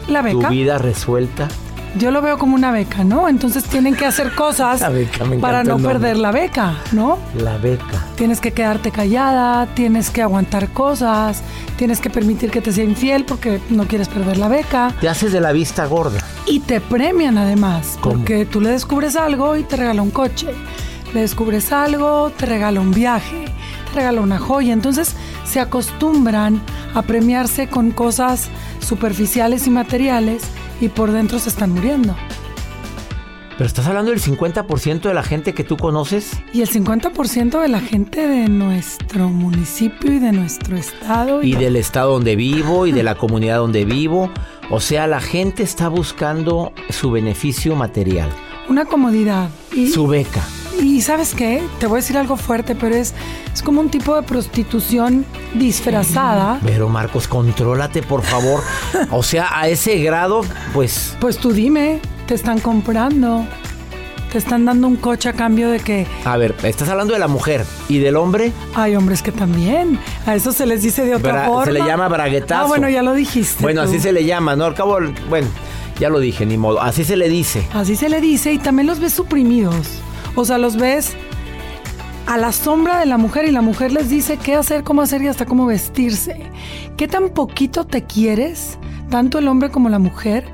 la 0.06 0.22
beca? 0.22 0.48
tu 0.48 0.54
vida 0.54 0.78
resuelta? 0.78 1.48
Yo 1.96 2.10
lo 2.10 2.22
veo 2.22 2.38
como 2.38 2.54
una 2.54 2.70
beca, 2.70 3.04
¿no? 3.04 3.28
Entonces 3.28 3.64
tienen 3.64 3.94
que 3.94 4.06
hacer 4.06 4.34
cosas 4.34 4.82
para 5.40 5.64
no 5.64 5.78
perder 5.78 6.16
la 6.16 6.30
beca, 6.30 6.74
¿no? 6.92 7.18
La 7.36 7.58
beca. 7.58 8.06
Tienes 8.16 8.40
que 8.40 8.52
quedarte 8.52 8.90
callada, 8.90 9.66
tienes 9.74 10.10
que 10.10 10.22
aguantar 10.22 10.68
cosas, 10.68 11.42
tienes 11.76 12.00
que 12.00 12.10
permitir 12.10 12.50
que 12.50 12.60
te 12.60 12.72
sea 12.72 12.84
infiel 12.84 13.24
porque 13.24 13.60
no 13.70 13.86
quieres 13.86 14.08
perder 14.08 14.38
la 14.38 14.48
beca. 14.48 14.94
Te 15.00 15.08
haces 15.08 15.32
de 15.32 15.40
la 15.40 15.52
vista 15.52 15.86
gorda. 15.86 16.20
Y 16.46 16.60
te 16.60 16.80
premian 16.80 17.38
además, 17.38 17.98
porque 18.02 18.44
tú 18.44 18.60
le 18.60 18.70
descubres 18.70 19.16
algo 19.16 19.56
y 19.56 19.64
te 19.64 19.76
regala 19.76 20.02
un 20.02 20.10
coche. 20.10 20.48
Le 21.12 21.22
descubres 21.22 21.72
algo, 21.72 22.30
te 22.30 22.46
regala 22.46 22.80
un 22.80 22.92
viaje, 22.92 23.46
te 23.88 23.96
regala 23.96 24.20
una 24.20 24.38
joya. 24.38 24.72
Entonces 24.72 25.16
se 25.44 25.58
acostumbran 25.58 26.60
a 26.94 27.02
premiarse 27.02 27.68
con 27.68 27.90
cosas 27.90 28.48
superficiales 28.78 29.66
y 29.66 29.70
materiales 29.70 30.42
y 30.80 30.88
por 30.88 31.12
dentro 31.12 31.38
se 31.38 31.48
están 31.48 31.70
muriendo. 31.72 32.16
Pero 33.60 33.68
estás 33.68 33.86
hablando 33.86 34.10
del 34.10 34.22
50% 34.22 35.02
de 35.02 35.12
la 35.12 35.22
gente 35.22 35.52
que 35.52 35.64
tú 35.64 35.76
conoces. 35.76 36.40
Y 36.54 36.62
el 36.62 36.70
50% 36.70 37.60
de 37.60 37.68
la 37.68 37.80
gente 37.80 38.26
de 38.26 38.48
nuestro 38.48 39.28
municipio 39.28 40.14
y 40.14 40.18
de 40.18 40.32
nuestro 40.32 40.78
estado. 40.78 41.42
Y, 41.42 41.54
del 41.56 41.76
estado 41.76 42.12
donde 42.12 42.36
vivo 42.36 42.86
y 42.86 42.92
de 42.92 43.02
la 43.02 43.14
comunidad 43.18 43.58
donde 43.58 43.84
vivo. 43.84 44.30
O 44.70 44.80
sea, 44.80 45.06
la 45.06 45.20
gente 45.20 45.62
está 45.62 45.88
buscando 45.88 46.72
su 46.88 47.10
beneficio 47.10 47.76
material. 47.76 48.30
Una 48.70 48.86
comodidad. 48.86 49.50
Y, 49.74 49.90
su 49.90 50.06
beca. 50.06 50.42
Y 50.78 51.00
sabes 51.02 51.34
qué, 51.34 51.62
te 51.78 51.86
voy 51.86 51.98
a 51.98 52.00
decir 52.00 52.16
algo 52.16 52.36
fuerte, 52.36 52.74
pero 52.74 52.94
es, 52.94 53.14
es 53.52 53.62
como 53.62 53.80
un 53.80 53.90
tipo 53.90 54.14
de 54.14 54.22
prostitución 54.22 55.24
disfrazada. 55.54 56.60
Pero 56.64 56.88
Marcos, 56.88 57.28
contrólate, 57.28 58.02
por 58.02 58.22
favor. 58.22 58.62
o 59.10 59.22
sea, 59.22 59.48
a 59.58 59.68
ese 59.68 59.98
grado, 59.98 60.42
pues... 60.72 61.16
Pues 61.20 61.38
tú 61.38 61.52
dime, 61.52 62.00
te 62.26 62.34
están 62.34 62.60
comprando. 62.60 63.46
Te 64.32 64.38
están 64.38 64.64
dando 64.64 64.86
un 64.86 64.94
coche 64.96 65.28
a 65.28 65.32
cambio 65.32 65.70
de 65.70 65.80
que... 65.80 66.06
A 66.24 66.36
ver, 66.36 66.54
estás 66.62 66.88
hablando 66.88 67.14
de 67.14 67.18
la 67.18 67.26
mujer. 67.26 67.64
¿Y 67.88 67.98
del 67.98 68.16
hombre? 68.16 68.52
Hay 68.76 68.94
hombres 68.94 69.22
que 69.22 69.32
también. 69.32 69.98
A 70.24 70.36
eso 70.36 70.52
se 70.52 70.66
les 70.66 70.82
dice 70.82 71.04
de 71.04 71.16
otra 71.16 71.46
forma. 71.46 71.64
Se 71.64 71.72
le 71.72 71.80
llama 71.80 72.06
braguetazo. 72.06 72.64
Ah, 72.64 72.68
bueno, 72.68 72.88
ya 72.88 73.02
lo 73.02 73.12
dijiste. 73.14 73.60
Bueno, 73.60 73.82
así 73.82 73.98
se 73.98 74.12
le 74.12 74.24
llama, 74.24 74.54
¿no? 74.54 74.66
Al 74.66 74.74
cabo, 74.74 74.98
bueno, 75.28 75.48
ya 75.98 76.08
lo 76.08 76.20
dije, 76.20 76.46
ni 76.46 76.56
modo. 76.56 76.80
Así 76.80 77.04
se 77.04 77.16
le 77.16 77.28
dice. 77.28 77.66
Así 77.74 77.96
se 77.96 78.08
le 78.08 78.20
dice 78.20 78.52
y 78.52 78.58
también 78.58 78.86
los 78.86 79.00
ves 79.00 79.12
suprimidos. 79.12 79.99
O 80.34 80.44
sea, 80.44 80.58
los 80.58 80.76
ves 80.76 81.14
a 82.26 82.36
la 82.36 82.52
sombra 82.52 82.98
de 82.98 83.06
la 83.06 83.18
mujer 83.18 83.44
y 83.46 83.50
la 83.50 83.62
mujer 83.62 83.92
les 83.92 84.08
dice 84.08 84.36
qué 84.36 84.54
hacer, 84.54 84.84
cómo 84.84 85.02
hacer 85.02 85.22
y 85.22 85.28
hasta 85.28 85.46
cómo 85.46 85.66
vestirse. 85.66 86.40
¿Qué 86.96 87.08
tan 87.08 87.30
poquito 87.30 87.86
te 87.86 88.04
quieres, 88.04 88.78
tanto 89.10 89.38
el 89.38 89.48
hombre 89.48 89.70
como 89.70 89.88
la 89.88 89.98
mujer, 89.98 90.44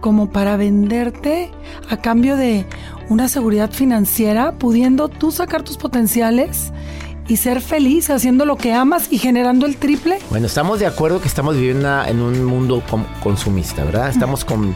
como 0.00 0.30
para 0.30 0.56
venderte 0.56 1.50
a 1.90 1.98
cambio 1.98 2.36
de 2.36 2.64
una 3.08 3.28
seguridad 3.28 3.70
financiera, 3.70 4.52
pudiendo 4.52 5.08
tú 5.08 5.30
sacar 5.30 5.62
tus 5.62 5.76
potenciales? 5.76 6.72
y 7.28 7.38
ser 7.38 7.60
feliz 7.60 8.08
haciendo 8.10 8.44
lo 8.44 8.56
que 8.56 8.72
amas 8.72 9.08
y 9.10 9.18
generando 9.18 9.66
el 9.66 9.76
triple? 9.76 10.18
Bueno, 10.30 10.46
estamos 10.46 10.78
de 10.78 10.86
acuerdo 10.86 11.20
que 11.20 11.28
estamos 11.28 11.56
viviendo 11.56 12.04
en 12.04 12.20
un 12.20 12.44
mundo 12.44 12.82
consumista, 13.22 13.84
¿verdad? 13.84 14.10
Estamos 14.10 14.44
con 14.44 14.74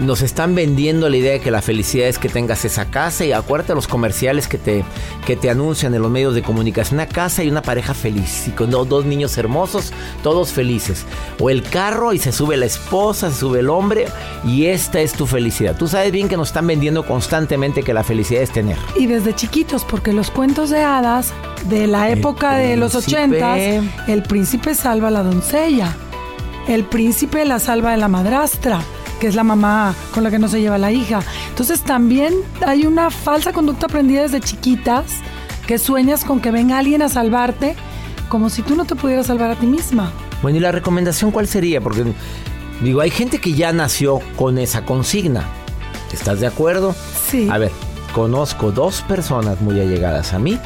nos 0.00 0.22
están 0.22 0.54
vendiendo 0.54 1.08
la 1.08 1.16
idea 1.16 1.32
de 1.32 1.40
que 1.40 1.50
la 1.50 1.62
felicidad 1.62 2.08
es 2.08 2.18
que 2.18 2.28
tengas 2.28 2.64
esa 2.64 2.86
casa 2.86 3.24
y 3.24 3.32
acuérdate 3.32 3.74
los 3.74 3.86
comerciales 3.86 4.48
que 4.48 4.58
te, 4.58 4.84
que 5.26 5.36
te 5.36 5.50
anuncian 5.50 5.94
en 5.94 6.02
los 6.02 6.10
medios 6.10 6.34
de 6.34 6.42
comunicación, 6.42 6.98
una 6.98 7.06
casa 7.06 7.44
y 7.44 7.48
una 7.48 7.62
pareja 7.62 7.94
feliz 7.94 8.48
y 8.48 8.50
con 8.50 8.70
dos 8.70 9.04
niños 9.04 9.36
hermosos, 9.38 9.92
todos 10.22 10.52
felices. 10.52 11.04
O 11.38 11.50
el 11.50 11.62
carro 11.62 12.12
y 12.12 12.18
se 12.18 12.32
sube 12.32 12.56
la 12.56 12.66
esposa, 12.66 13.30
se 13.30 13.38
sube 13.38 13.60
el 13.60 13.70
hombre 13.70 14.06
y 14.44 14.66
esta 14.66 15.00
es 15.00 15.12
tu 15.12 15.26
felicidad. 15.26 15.76
Tú 15.76 15.86
sabes 15.86 16.12
bien 16.12 16.28
que 16.28 16.36
nos 16.36 16.48
están 16.48 16.66
vendiendo 16.66 17.06
constantemente 17.06 17.82
que 17.82 17.94
la 17.94 18.04
felicidad 18.04 18.42
es 18.42 18.50
tener. 18.50 18.76
Y 18.96 19.06
desde 19.06 19.34
chiquitos, 19.34 19.84
porque 19.84 20.12
los 20.12 20.30
cuentos 20.30 20.70
de 20.70 20.82
hadas 20.82 21.32
de 21.68 21.86
la 21.86 22.10
época 22.10 22.56
de 22.56 22.76
los 22.76 22.94
ochentas, 22.94 23.58
el 24.08 24.22
príncipe 24.22 24.74
salva 24.74 25.08
a 25.08 25.10
la 25.10 25.22
doncella, 25.22 25.96
el 26.68 26.84
príncipe 26.84 27.44
la 27.44 27.58
salva 27.58 27.92
de 27.92 27.98
la 27.98 28.08
madrastra 28.08 28.80
que 29.20 29.26
es 29.26 29.34
la 29.34 29.44
mamá 29.44 29.94
con 30.12 30.24
la 30.24 30.30
que 30.30 30.38
no 30.38 30.48
se 30.48 30.60
lleva 30.60 30.78
la 30.78 30.92
hija. 30.92 31.20
Entonces 31.48 31.82
también 31.82 32.34
hay 32.66 32.86
una 32.86 33.10
falsa 33.10 33.52
conducta 33.52 33.86
aprendida 33.86 34.22
desde 34.22 34.40
chiquitas 34.40 35.04
que 35.66 35.78
sueñas 35.78 36.24
con 36.24 36.40
que 36.40 36.50
venga 36.50 36.78
alguien 36.78 37.02
a 37.02 37.08
salvarte 37.08 37.74
como 38.28 38.50
si 38.50 38.62
tú 38.62 38.74
no 38.76 38.84
te 38.84 38.94
pudieras 38.94 39.26
salvar 39.26 39.50
a 39.50 39.56
ti 39.56 39.66
misma. 39.66 40.12
Bueno, 40.42 40.58
¿y 40.58 40.60
la 40.60 40.72
recomendación 40.72 41.30
cuál 41.30 41.46
sería? 41.46 41.80
Porque 41.80 42.04
digo, 42.82 43.00
hay 43.00 43.10
gente 43.10 43.38
que 43.40 43.52
ya 43.54 43.72
nació 43.72 44.20
con 44.36 44.58
esa 44.58 44.84
consigna. 44.84 45.44
¿Estás 46.12 46.40
de 46.40 46.46
acuerdo? 46.46 46.94
Sí. 47.26 47.48
A 47.50 47.58
ver, 47.58 47.70
conozco 48.12 48.72
dos 48.72 49.02
personas 49.02 49.60
muy 49.60 49.80
allegadas 49.80 50.32
a 50.32 50.38
mí 50.38 50.58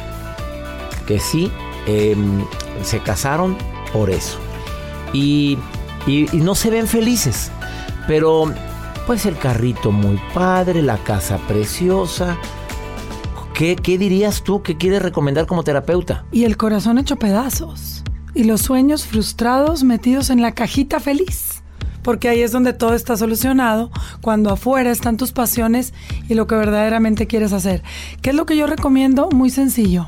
que 1.07 1.19
sí 1.19 1.51
em, 1.87 2.43
se 2.83 2.99
casaron 2.99 3.57
por 3.93 4.09
eso. 4.09 4.37
y 5.13 5.57
no 6.33 6.55
se 6.55 6.69
ven 6.69 6.87
felices. 6.87 7.51
Pero 8.09 8.51
pues 9.05 9.27
el 9.27 9.37
carrito 9.37 9.91
muy 9.91 10.19
padre, 10.33 10.81
la 10.81 10.97
casa 10.97 11.37
preciosa. 11.47 12.37
¿Qué, 13.53 13.75
¿Qué, 13.75 13.99
dirías 13.99 14.41
tú 14.41 14.63
que 14.63 14.77
quieres 14.77 15.03
recomendar 15.03 15.45
como 15.45 15.63
terapeuta? 15.63 16.25
Y 16.31 16.45
el 16.45 16.57
corazón 16.57 16.97
hecho 16.97 17.17
pedazos. 17.17 18.03
Y 18.33 18.45
los 18.45 18.61
sueños 18.61 19.05
frustrados 19.05 19.83
metidos 19.83 20.31
en 20.31 20.41
la 20.41 20.53
cajita 20.53 20.99
feliz. 20.99 21.61
Porque 22.01 22.29
ahí 22.29 22.41
es 22.41 22.51
donde 22.51 22.73
todo 22.73 22.95
está 22.95 23.15
solucionado, 23.15 23.91
cuando 24.21 24.49
afuera 24.49 24.89
están 24.89 25.15
tus 25.15 25.31
pasiones 25.31 25.93
y 26.27 26.33
lo 26.33 26.47
que 26.47 26.55
verdaderamente 26.55 27.27
quieres 27.27 27.53
hacer. 27.53 27.83
¿Qué 28.23 28.31
es 28.31 28.35
lo 28.35 28.47
que 28.47 28.57
yo 28.57 28.65
recomiendo? 28.65 29.29
Muy 29.29 29.51
sencillo. 29.51 30.07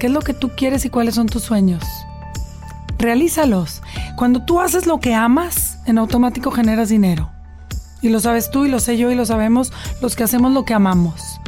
¿Qué 0.00 0.08
es 0.08 0.12
lo 0.12 0.22
que 0.22 0.34
tú 0.34 0.50
quieres 0.56 0.84
y 0.84 0.90
cuáles 0.90 1.14
son 1.14 1.28
tus 1.28 1.44
sueños? 1.44 1.84
Realízalos. 2.98 3.80
Cuando 4.16 4.44
tú 4.44 4.58
haces 4.58 4.88
lo 4.88 4.98
que 4.98 5.14
amas, 5.14 5.77
en 5.88 5.98
automático 5.98 6.50
generas 6.50 6.88
dinero. 6.88 7.30
Y 8.00 8.10
lo 8.10 8.20
sabes 8.20 8.50
tú 8.50 8.64
y 8.64 8.68
lo 8.68 8.80
sé 8.80 8.96
yo 8.96 9.10
y 9.10 9.14
lo 9.14 9.26
sabemos 9.26 9.72
los 10.00 10.14
que 10.14 10.24
hacemos 10.24 10.52
lo 10.52 10.64
que 10.64 10.74
amamos. 10.74 11.40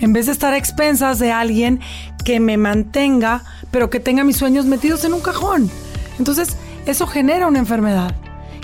En 0.00 0.12
vez 0.12 0.26
de 0.26 0.32
estar 0.32 0.52
a 0.52 0.58
expensas 0.58 1.18
de 1.18 1.32
alguien 1.32 1.80
que 2.24 2.40
me 2.40 2.56
mantenga, 2.56 3.42
pero 3.70 3.90
que 3.90 4.00
tenga 4.00 4.24
mis 4.24 4.36
sueños 4.36 4.66
metidos 4.66 5.04
en 5.04 5.14
un 5.14 5.20
cajón. 5.20 5.70
Entonces, 6.18 6.56
eso 6.86 7.06
genera 7.06 7.46
una 7.46 7.58
enfermedad. 7.58 8.14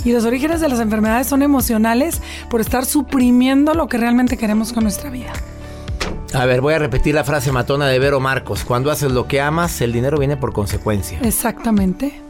Y 0.05 0.13
los 0.13 0.25
orígenes 0.25 0.61
de 0.61 0.69
las 0.69 0.81
enfermedades 0.81 1.27
son 1.27 1.43
emocionales 1.43 2.21
por 2.49 2.61
estar 2.61 2.85
suprimiendo 2.85 3.75
lo 3.75 3.89
que 3.89 3.99
realmente 3.99 4.37
queremos 4.37 4.73
con 4.73 4.83
nuestra 4.83 5.11
vida. 5.11 5.33
A 6.33 6.47
ver, 6.47 6.61
voy 6.61 6.75
a 6.75 6.79
repetir 6.79 7.15
la 7.15 7.25
frase 7.25 7.53
matona 7.53 7.89
de 7.89 7.99
Vero 7.99 8.21
Marcos. 8.21 8.65
Cuando 8.65 8.91
haces 8.91 9.13
lo 9.13 9.27
que 9.27 9.41
amas, 9.41 9.81
el 9.81 9.93
dinero 9.93 10.19
viene 10.19 10.37
por 10.37 10.53
consecuencia. 10.53 11.19
Exactamente 11.23 12.30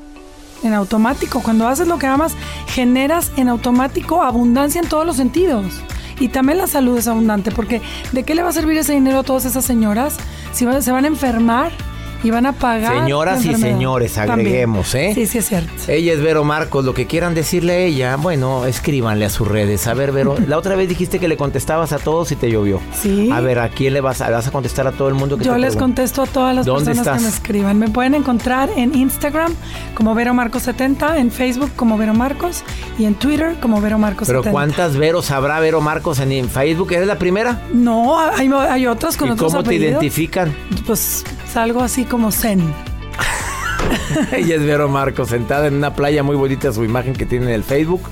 en 0.63 0.75
automático. 0.75 1.43
Cuando 1.43 1.69
haces 1.69 1.89
lo 1.89 1.99
que 1.99 2.07
amas, 2.07 2.35
generas 2.69 3.33
en 3.37 3.49
automático 3.49 4.23
abundancia 4.23 4.81
en 4.81 4.89
todos 4.89 5.07
los 5.07 5.17
sentidos. 5.17 5.81
Y 6.19 6.29
también 6.29 6.59
la 6.59 6.67
salud 6.67 6.99
es 6.99 7.09
abundante, 7.09 7.51
porque 7.51 7.81
¿de 8.13 8.23
qué 8.25 8.35
le 8.35 8.43
va 8.43 8.51
a 8.51 8.53
servir 8.53 8.77
ese 8.77 8.93
dinero 8.93 9.21
a 9.21 9.23
todas 9.23 9.47
esas 9.47 9.65
señoras 9.65 10.19
si 10.53 10.67
se 10.81 10.93
van 10.93 11.05
a 11.05 11.09
enfermar 11.09 11.73
y 12.23 12.31
van 12.31 12.47
a 12.47 12.53
pagar. 12.53 13.01
Señoras 13.01 13.45
y 13.45 13.55
señores, 13.55 14.19
agreguemos, 14.19 14.95
¿eh? 14.95 15.13
Sí, 15.15 15.27
sí, 15.27 15.39
es 15.39 15.49
cierto. 15.49 15.71
Ella 15.89 16.13
es 16.13 16.23
Vero 16.23 16.45
Marcos. 16.45 16.85
Lo 16.85 16.95
que 16.95 17.07
quieran 17.07 17.35
decirle 17.35 17.73
a 17.73 17.79
ella, 17.79 18.17
bueno, 18.17 18.67
escríbanle 18.67 19.25
a 19.25 19.31
sus 19.31 19.49
redes. 19.49 19.87
A 19.87 19.95
ver, 19.95 20.13
Vero, 20.13 20.37
la 20.47 20.59
otra 20.59 20.77
vez 20.77 20.89
dijiste 20.89 21.19
que 21.19 21.29
le 21.29 21.37
contestabas 21.37 21.93
a 21.93 21.99
todos 21.99 22.33
y 22.33 22.37
te 22.37 22.51
llovió. 22.51 22.81
Sí. 22.93 23.31
A 23.31 23.41
ver, 23.41 23.59
¿a 23.59 23.69
quién 23.69 23.95
le 23.95 24.01
vas 24.01 24.21
a, 24.21 24.31
vas 24.31 24.47
a 24.47 24.51
contestar 24.51 24.87
a 24.87 24.93
todo 24.93 25.09
el 25.09 25.15
mundo 25.15 25.37
que 25.37 25.45
Yo 25.45 25.57
les 25.57 25.77
contesto 25.77 26.23
a 26.23 26.27
todas 26.27 26.55
las 26.55 26.67
personas 26.67 27.09
que 27.09 27.23
me 27.23 27.29
escriban. 27.29 27.79
Me 27.79 27.89
pueden 27.89 28.15
encontrar 28.15 28.71
en 28.77 28.95
Instagram 28.95 29.55
como 29.95 30.15
Vero 30.15 30.35
Marcos 30.35 30.63
70, 30.63 31.19
en 31.19 31.31
Facebook 31.31 31.71
como 31.77 31.97
Vero 31.97 32.15
Marcos 32.15 32.63
y 32.99 33.05
en 33.05 33.15
Twitter 33.15 33.57
como 33.61 33.81
Vero 33.81 33.99
Marcos 33.99 34.27
¿Pero 34.27 34.43
cuántas 34.43 34.97
Veros 34.97 35.31
habrá 35.31 35.61
Vero 35.61 35.81
Marcos 35.81 36.19
en 36.21 36.49
Facebook? 36.49 36.93
¿Eres 36.93 37.07
la 37.07 37.19
primera? 37.19 37.63
No, 37.73 38.19
hay, 38.19 38.51
hay 38.69 38.87
otras 38.87 39.17
con 39.17 39.33
¿Y 39.33 39.37
cómo 39.37 39.63
te 39.63 39.75
identifican? 39.75 40.55
Pues 40.87 41.25
algo 41.57 41.83
así 41.83 42.05
como 42.11 42.33
Zen. 42.33 42.61
Ella 44.33 44.57
es 44.57 44.65
Vero 44.67 44.89
Marcos, 44.89 45.29
sentada 45.29 45.69
en 45.69 45.75
una 45.75 45.95
playa 45.95 46.23
muy 46.23 46.37
bonita, 46.37 46.73
su 46.73 46.85
imagen 46.85 47.15
que 47.15 47.25
tiene 47.25 47.47
en 47.47 47.53
el 47.53 47.65
Facebook. 47.65 48.03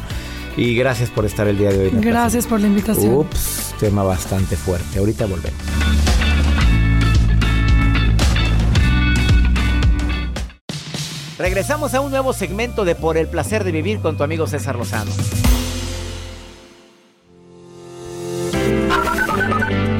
Y 0.57 0.75
gracias 0.75 1.11
por 1.11 1.27
estar 1.27 1.47
el 1.47 1.59
día 1.59 1.71
de 1.71 1.79
hoy. 1.79 1.91
Gracias 1.93 2.47
por 2.47 2.61
la 2.61 2.69
invitación. 2.69 3.15
Ups, 3.15 3.75
tema 3.79 4.03
bastante 4.03 4.57
fuerte. 4.57 4.99
Ahorita 4.99 5.27
volvemos. 5.27 5.61
Regresamos 11.39 11.95
a 11.95 12.01
un 12.01 12.11
nuevo 12.11 12.33
segmento 12.33 12.85
de 12.85 12.97
Por 12.97 13.17
el 13.17 13.29
placer 13.29 13.63
de 13.63 13.71
vivir 13.71 14.01
con 14.01 14.17
tu 14.17 14.25
amigo 14.25 14.47
César 14.49 14.77
Lozano. 14.77 15.13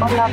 Hola, 0.01 0.31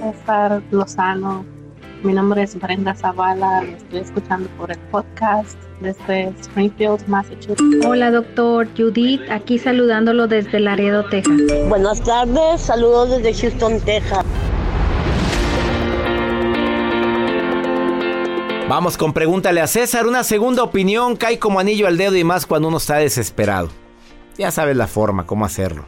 César 0.00 0.62
Lozano. 0.72 1.59
Mi 2.02 2.14
nombre 2.14 2.42
es 2.42 2.58
Brenda 2.58 2.94
Zavala, 2.94 3.62
lo 3.62 3.76
estoy 3.76 3.98
escuchando 4.00 4.48
por 4.56 4.70
el 4.70 4.78
podcast 4.90 5.58
desde 5.80 6.32
Springfield, 6.40 7.06
Massachusetts. 7.08 7.84
Hola, 7.86 8.10
doctor 8.10 8.66
Judith, 8.74 9.20
aquí 9.30 9.58
saludándolo 9.58 10.26
desde 10.26 10.60
Laredo, 10.60 11.04
Texas. 11.10 11.36
Buenas 11.68 12.02
tardes, 12.02 12.62
saludos 12.62 13.10
desde 13.10 13.34
Houston, 13.34 13.78
Texas. 13.80 14.24
Vamos 18.66 18.96
con 18.96 19.12
pregúntale 19.12 19.60
a 19.60 19.66
César. 19.66 20.06
Una 20.06 20.24
segunda 20.24 20.62
opinión 20.62 21.16
cae 21.16 21.38
como 21.38 21.60
anillo 21.60 21.86
al 21.86 21.98
dedo 21.98 22.16
y 22.16 22.24
más 22.24 22.46
cuando 22.46 22.68
uno 22.68 22.78
está 22.78 22.96
desesperado. 22.96 23.68
Ya 24.38 24.50
sabes 24.50 24.74
la 24.74 24.86
forma, 24.86 25.26
cómo 25.26 25.44
hacerlo. 25.44 25.84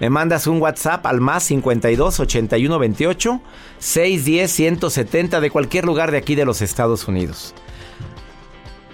Me 0.00 0.10
mandas 0.10 0.46
un 0.46 0.60
WhatsApp 0.60 1.04
al 1.06 1.20
más 1.20 1.42
52 1.44 2.20
81 2.20 2.78
28 2.78 3.40
610 3.78 4.50
170 4.50 5.40
de 5.40 5.50
cualquier 5.50 5.84
lugar 5.84 6.10
de 6.12 6.18
aquí 6.18 6.34
de 6.34 6.44
los 6.44 6.62
Estados 6.62 7.08
Unidos. 7.08 7.54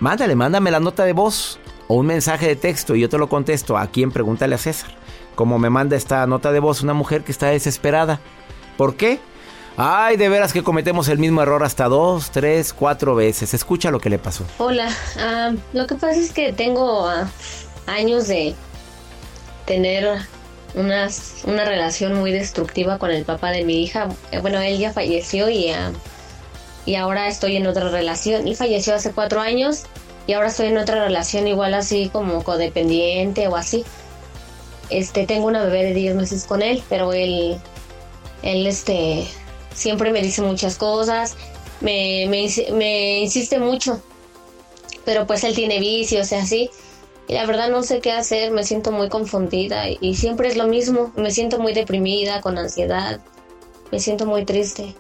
Mándale, 0.01 0.35
mándame 0.35 0.71
la 0.71 0.81
nota 0.81 1.05
de 1.05 1.13
voz 1.13 1.59
o 1.89 1.95
un 1.97 2.07
mensaje 2.07 2.47
de 2.47 2.57
texto 2.57 2.95
y 2.95 3.01
yo 3.01 3.09
te 3.09 3.19
lo 3.19 3.29
contesto. 3.29 3.77
¿A 3.77 3.87
quién? 3.87 4.11
Pregúntale 4.11 4.55
a 4.55 4.59
César. 4.59 4.91
Como 5.35 5.59
me 5.59 5.71
manda 5.71 5.97
esta 5.97 6.27
nota 6.27 6.53
de 6.53 6.61
voz 6.61 6.83
una 6.83 6.95
mujer 6.95 7.23
que 7.23 7.33
está 7.33 7.49
desesperada. 7.49 8.21
¿Por 8.77 8.97
qué? 8.97 9.21
Ay, 9.77 10.17
de 10.17 10.29
veras 10.29 10.53
que 10.53 10.63
cometemos 10.63 11.09
el 11.09 11.19
mismo 11.19 11.43
error 11.43 11.65
hasta 11.65 11.89
dos, 11.89 12.31
tres, 12.31 12.73
cuatro 12.73 13.15
veces. 13.15 13.55
Escucha 13.55 13.91
lo 13.91 13.99
que 13.99 14.09
le 14.09 14.19
pasó. 14.19 14.45
Hola, 14.59 14.89
ah, 15.19 15.53
lo 15.73 15.87
que 15.87 15.97
pasa 15.97 16.17
es 16.17 16.33
que 16.33 16.53
tengo 16.53 17.07
ah, 17.07 17.29
años 17.87 18.29
de 18.29 18.55
tener 19.67 20.21
una, 20.75 21.09
una 21.45 21.65
relación 21.65 22.15
muy 22.15 22.33
destructiva 22.33 22.99
con 22.99 23.11
el 23.11 23.25
papá 23.25 23.51
de 23.51 23.65
mi 23.65 23.83
hija. 23.83 24.09
Eh, 24.33 24.41
bueno, 24.41 24.61
él 24.61 24.79
ya 24.79 24.93
falleció 24.93 25.49
y, 25.49 25.71
ah, 25.71 25.93
y 26.87 26.97
ahora 26.97 27.29
estoy 27.29 27.57
en 27.57 27.67
otra 27.67 27.89
relación. 27.91 28.47
Él 28.47 28.57
falleció 28.57 28.95
hace 28.95 29.13
cuatro 29.13 29.41
años 29.41 29.85
y 30.27 30.33
ahora 30.33 30.49
estoy 30.49 30.69
en 30.69 30.79
otra 30.79 31.05
relación 31.05 31.47
igual 31.47 31.75
así 31.75 32.09
como 32.13 32.43
codependiente 32.43 33.49
o 33.49 33.57
así. 33.57 33.85
Este, 34.91 35.27
tengo 35.27 35.47
una 35.47 35.65
bebé 35.65 35.85
de 35.85 35.95
10 35.95 36.15
meses 36.15 36.45
con 36.45 36.63
él, 36.63 36.83
pero 36.89 37.13
él, 37.13 37.59
él 38.43 38.67
este, 38.67 39.27
siempre 39.75 40.11
me 40.11 40.21
dice 40.21 40.43
muchas 40.43 40.77
cosas, 40.77 41.37
me, 41.81 42.27
me, 42.29 42.49
me 42.73 43.21
insiste 43.21 43.59
mucho, 43.59 44.03
pero 45.05 45.27
pues 45.27 45.43
él 45.45 45.55
tiene 45.55 45.79
vicios 45.79 46.33
y 46.33 46.35
así. 46.35 46.71
Y 47.27 47.35
la 47.35 47.47
verdad 47.47 47.71
no 47.71 47.83
sé 47.83 48.01
qué 48.01 48.13
hacer, 48.13 48.53
me 48.53 48.65
siento 48.65 48.93
muy 48.93 49.09
confundida 49.09 49.85
y 49.89 50.15
siempre 50.15 50.49
es 50.49 50.57
lo 50.57 50.67
mismo, 50.67 51.13
me 51.17 51.31
siento 51.31 51.59
muy 51.59 51.73
deprimida, 51.73 52.41
con 52.43 52.59
ansiedad, 52.59 53.21
me 53.91 53.99
siento 53.99 54.27
muy 54.27 54.45
triste. 54.45 54.95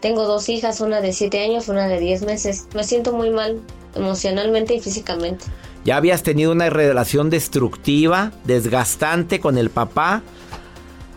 Tengo 0.00 0.26
dos 0.26 0.48
hijas, 0.48 0.80
una 0.80 1.00
de 1.00 1.12
7 1.12 1.44
años, 1.44 1.68
una 1.68 1.86
de 1.86 2.00
10 2.00 2.22
meses. 2.22 2.66
Me 2.74 2.84
siento 2.84 3.12
muy 3.12 3.30
mal 3.30 3.60
emocionalmente 3.94 4.74
y 4.74 4.80
físicamente. 4.80 5.44
¿Ya 5.84 5.96
habías 5.96 6.22
tenido 6.22 6.52
una 6.52 6.70
relación 6.70 7.30
destructiva, 7.30 8.32
desgastante 8.44 9.40
con 9.40 9.58
el 9.58 9.68
papá 9.68 10.22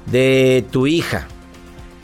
de 0.06 0.66
tu 0.72 0.86
hija? 0.86 1.28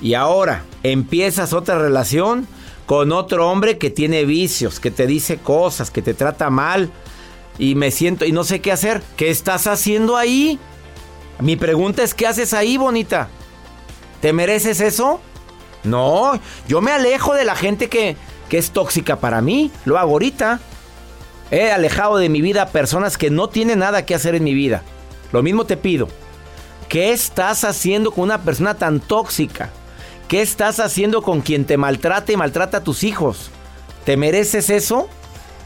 Y 0.01 0.13
ahora 0.13 0.63
empiezas 0.83 1.51
otra 1.51 1.77
relación 1.77 2.47
con 2.85 3.11
otro 3.11 3.49
hombre 3.49 3.77
que 3.77 3.89
tiene 3.89 4.23
vicios, 4.23 4.79
que 4.79 4.89
te 4.89 5.05
dice 5.05 5.37
cosas, 5.37 5.91
que 5.91 6.01
te 6.01 6.13
trata 6.13 6.49
mal 6.49 6.89
y 7.59 7.75
me 7.75 7.91
siento 7.91 8.25
y 8.25 8.31
no 8.31 8.43
sé 8.43 8.61
qué 8.61 8.71
hacer. 8.71 9.03
¿Qué 9.17 9.29
estás 9.29 9.67
haciendo 9.67 10.17
ahí? 10.17 10.57
Mi 11.39 11.55
pregunta 11.57 12.01
es, 12.01 12.15
¿qué 12.15 12.25
haces 12.25 12.53
ahí, 12.53 12.77
bonita? 12.77 13.27
¿Te 14.21 14.33
mereces 14.33 14.79
eso? 14.81 15.21
No, 15.83 16.39
yo 16.67 16.81
me 16.81 16.91
alejo 16.91 17.33
de 17.33 17.45
la 17.45 17.55
gente 17.55 17.87
que, 17.87 18.17
que 18.49 18.57
es 18.57 18.71
tóxica 18.71 19.17
para 19.17 19.41
mí. 19.41 19.71
Lo 19.85 19.99
hago 19.99 20.13
ahorita. 20.13 20.59
He 21.51 21.71
alejado 21.71 22.17
de 22.17 22.29
mi 22.29 22.41
vida 22.41 22.69
personas 22.69 23.17
que 23.17 23.29
no 23.29 23.49
tienen 23.49 23.79
nada 23.79 24.05
que 24.05 24.15
hacer 24.15 24.35
en 24.35 24.43
mi 24.43 24.53
vida. 24.53 24.83
Lo 25.31 25.43
mismo 25.43 25.65
te 25.65 25.77
pido. 25.77 26.07
¿Qué 26.87 27.11
estás 27.11 27.63
haciendo 27.63 28.11
con 28.11 28.25
una 28.25 28.41
persona 28.41 28.75
tan 28.75 28.99
tóxica? 28.99 29.69
¿Qué 30.27 30.41
estás 30.41 30.79
haciendo 30.79 31.21
con 31.21 31.41
quien 31.41 31.65
te 31.65 31.77
maltrata 31.77 32.31
y 32.31 32.37
maltrata 32.37 32.77
a 32.77 32.83
tus 32.83 33.03
hijos? 33.03 33.49
¿Te 34.05 34.17
mereces 34.17 34.69
eso? 34.69 35.09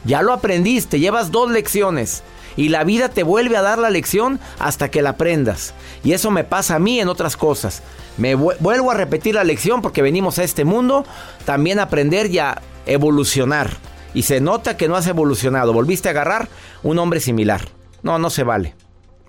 Ya 0.05 0.21
lo 0.21 0.33
aprendiste, 0.33 0.99
llevas 0.99 1.31
dos 1.31 1.49
lecciones 1.51 2.23
y 2.55 2.69
la 2.69 2.83
vida 2.83 3.09
te 3.09 3.23
vuelve 3.23 3.57
a 3.57 3.61
dar 3.61 3.79
la 3.79 3.89
lección 3.89 4.39
hasta 4.59 4.89
que 4.91 5.01
la 5.01 5.11
aprendas. 5.11 5.73
Y 6.03 6.13
eso 6.13 6.31
me 6.31 6.43
pasa 6.43 6.75
a 6.75 6.79
mí 6.79 6.99
en 6.99 7.07
otras 7.07 7.37
cosas. 7.37 7.81
Me 8.17 8.35
vuelvo 8.35 8.91
a 8.91 8.95
repetir 8.95 9.35
la 9.35 9.43
lección 9.43 9.81
porque 9.81 10.01
venimos 10.01 10.37
a 10.39 10.43
este 10.43 10.65
mundo 10.65 11.05
también 11.45 11.79
a 11.79 11.83
aprender 11.83 12.27
y 12.27 12.39
a 12.39 12.61
evolucionar. 12.85 13.71
Y 14.13 14.23
se 14.23 14.41
nota 14.41 14.77
que 14.77 14.87
no 14.87 14.95
has 14.95 15.07
evolucionado. 15.07 15.73
Volviste 15.73 16.09
a 16.09 16.11
agarrar 16.11 16.47
un 16.83 16.99
hombre 16.99 17.19
similar. 17.19 17.61
No, 18.03 18.19
no 18.19 18.29
se 18.29 18.43
vale. 18.43 18.75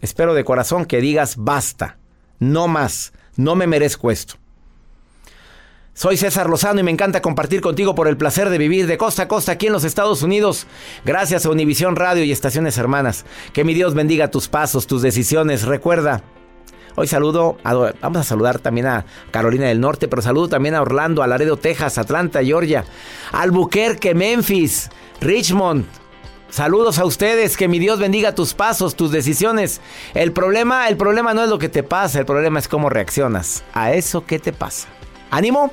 Espero 0.03 0.35
de 0.35 0.45
corazón 0.45 0.85
que 0.85 1.01
digas 1.01 1.37
basta, 1.39 1.97
no 2.39 2.69
más, 2.69 3.15
no 3.37 3.55
me 3.55 3.67
merezco 3.67 4.11
esto. 4.11 4.35
Soy 5.96 6.16
César 6.16 6.50
Lozano 6.50 6.80
y 6.80 6.83
me 6.83 6.90
encanta 6.90 7.22
compartir 7.22 7.61
contigo 7.61 7.94
por 7.94 8.09
el 8.09 8.16
placer 8.16 8.50
de 8.50 8.59
vivir 8.59 8.88
de 8.88 8.98
costa 8.98 9.22
a 9.22 9.28
costa 9.28 9.52
aquí 9.52 9.68
en 9.68 9.72
los 9.72 9.85
Estados 9.85 10.22
Unidos, 10.22 10.66
gracias 11.04 11.46
a 11.46 11.50
Univisión 11.50 11.94
Radio 11.94 12.24
y 12.24 12.33
estaciones 12.33 12.76
hermanas. 12.78 13.24
Que 13.52 13.62
mi 13.62 13.74
Dios 13.74 13.94
bendiga 13.94 14.28
tus 14.28 14.48
pasos, 14.48 14.88
tus 14.88 15.02
decisiones. 15.02 15.62
Recuerda, 15.62 16.22
hoy 16.96 17.07
saludo, 17.07 17.59
vamos 17.62 18.18
a 18.18 18.24
saludar 18.24 18.59
también 18.59 18.88
a 18.88 19.07
Carolina 19.30 19.66
del 19.68 19.80
Norte, 19.80 20.09
pero 20.09 20.20
saludo 20.20 20.48
también 20.48 20.74
a 20.74 20.83
Orlando, 20.83 21.22
a 21.22 21.28
Laredo, 21.28 21.59
Texas, 21.59 21.96
Atlanta, 21.96 22.42
Georgia, 22.42 22.85
Albuquerque, 23.30 24.14
Memphis, 24.14 24.90
Richmond, 25.20 25.87
Saludos 26.50 27.00
a 27.00 27.04
ustedes, 27.04 27.57
que 27.57 27.66
mi 27.66 27.80
Dios 27.80 27.98
bendiga 27.98 28.33
tus 28.33 28.54
pasos, 28.54 28.94
tus 28.94 29.11
decisiones. 29.11 29.80
El 30.14 30.30
problema, 30.30 30.88
el 30.88 30.96
problema 30.96 31.35
no 31.35 31.42
es 31.42 31.48
lo 31.48 31.59
que 31.59 31.68
te 31.68 31.83
pasa, 31.83 32.20
el 32.20 32.26
problema 32.26 32.61
es 32.61 32.68
cómo 32.68 32.90
reaccionas 32.90 33.64
a 33.72 33.92
eso 33.92 34.24
que 34.24 34.38
te 34.38 34.52
pasa. 34.52 34.87
Ánimo, 35.33 35.72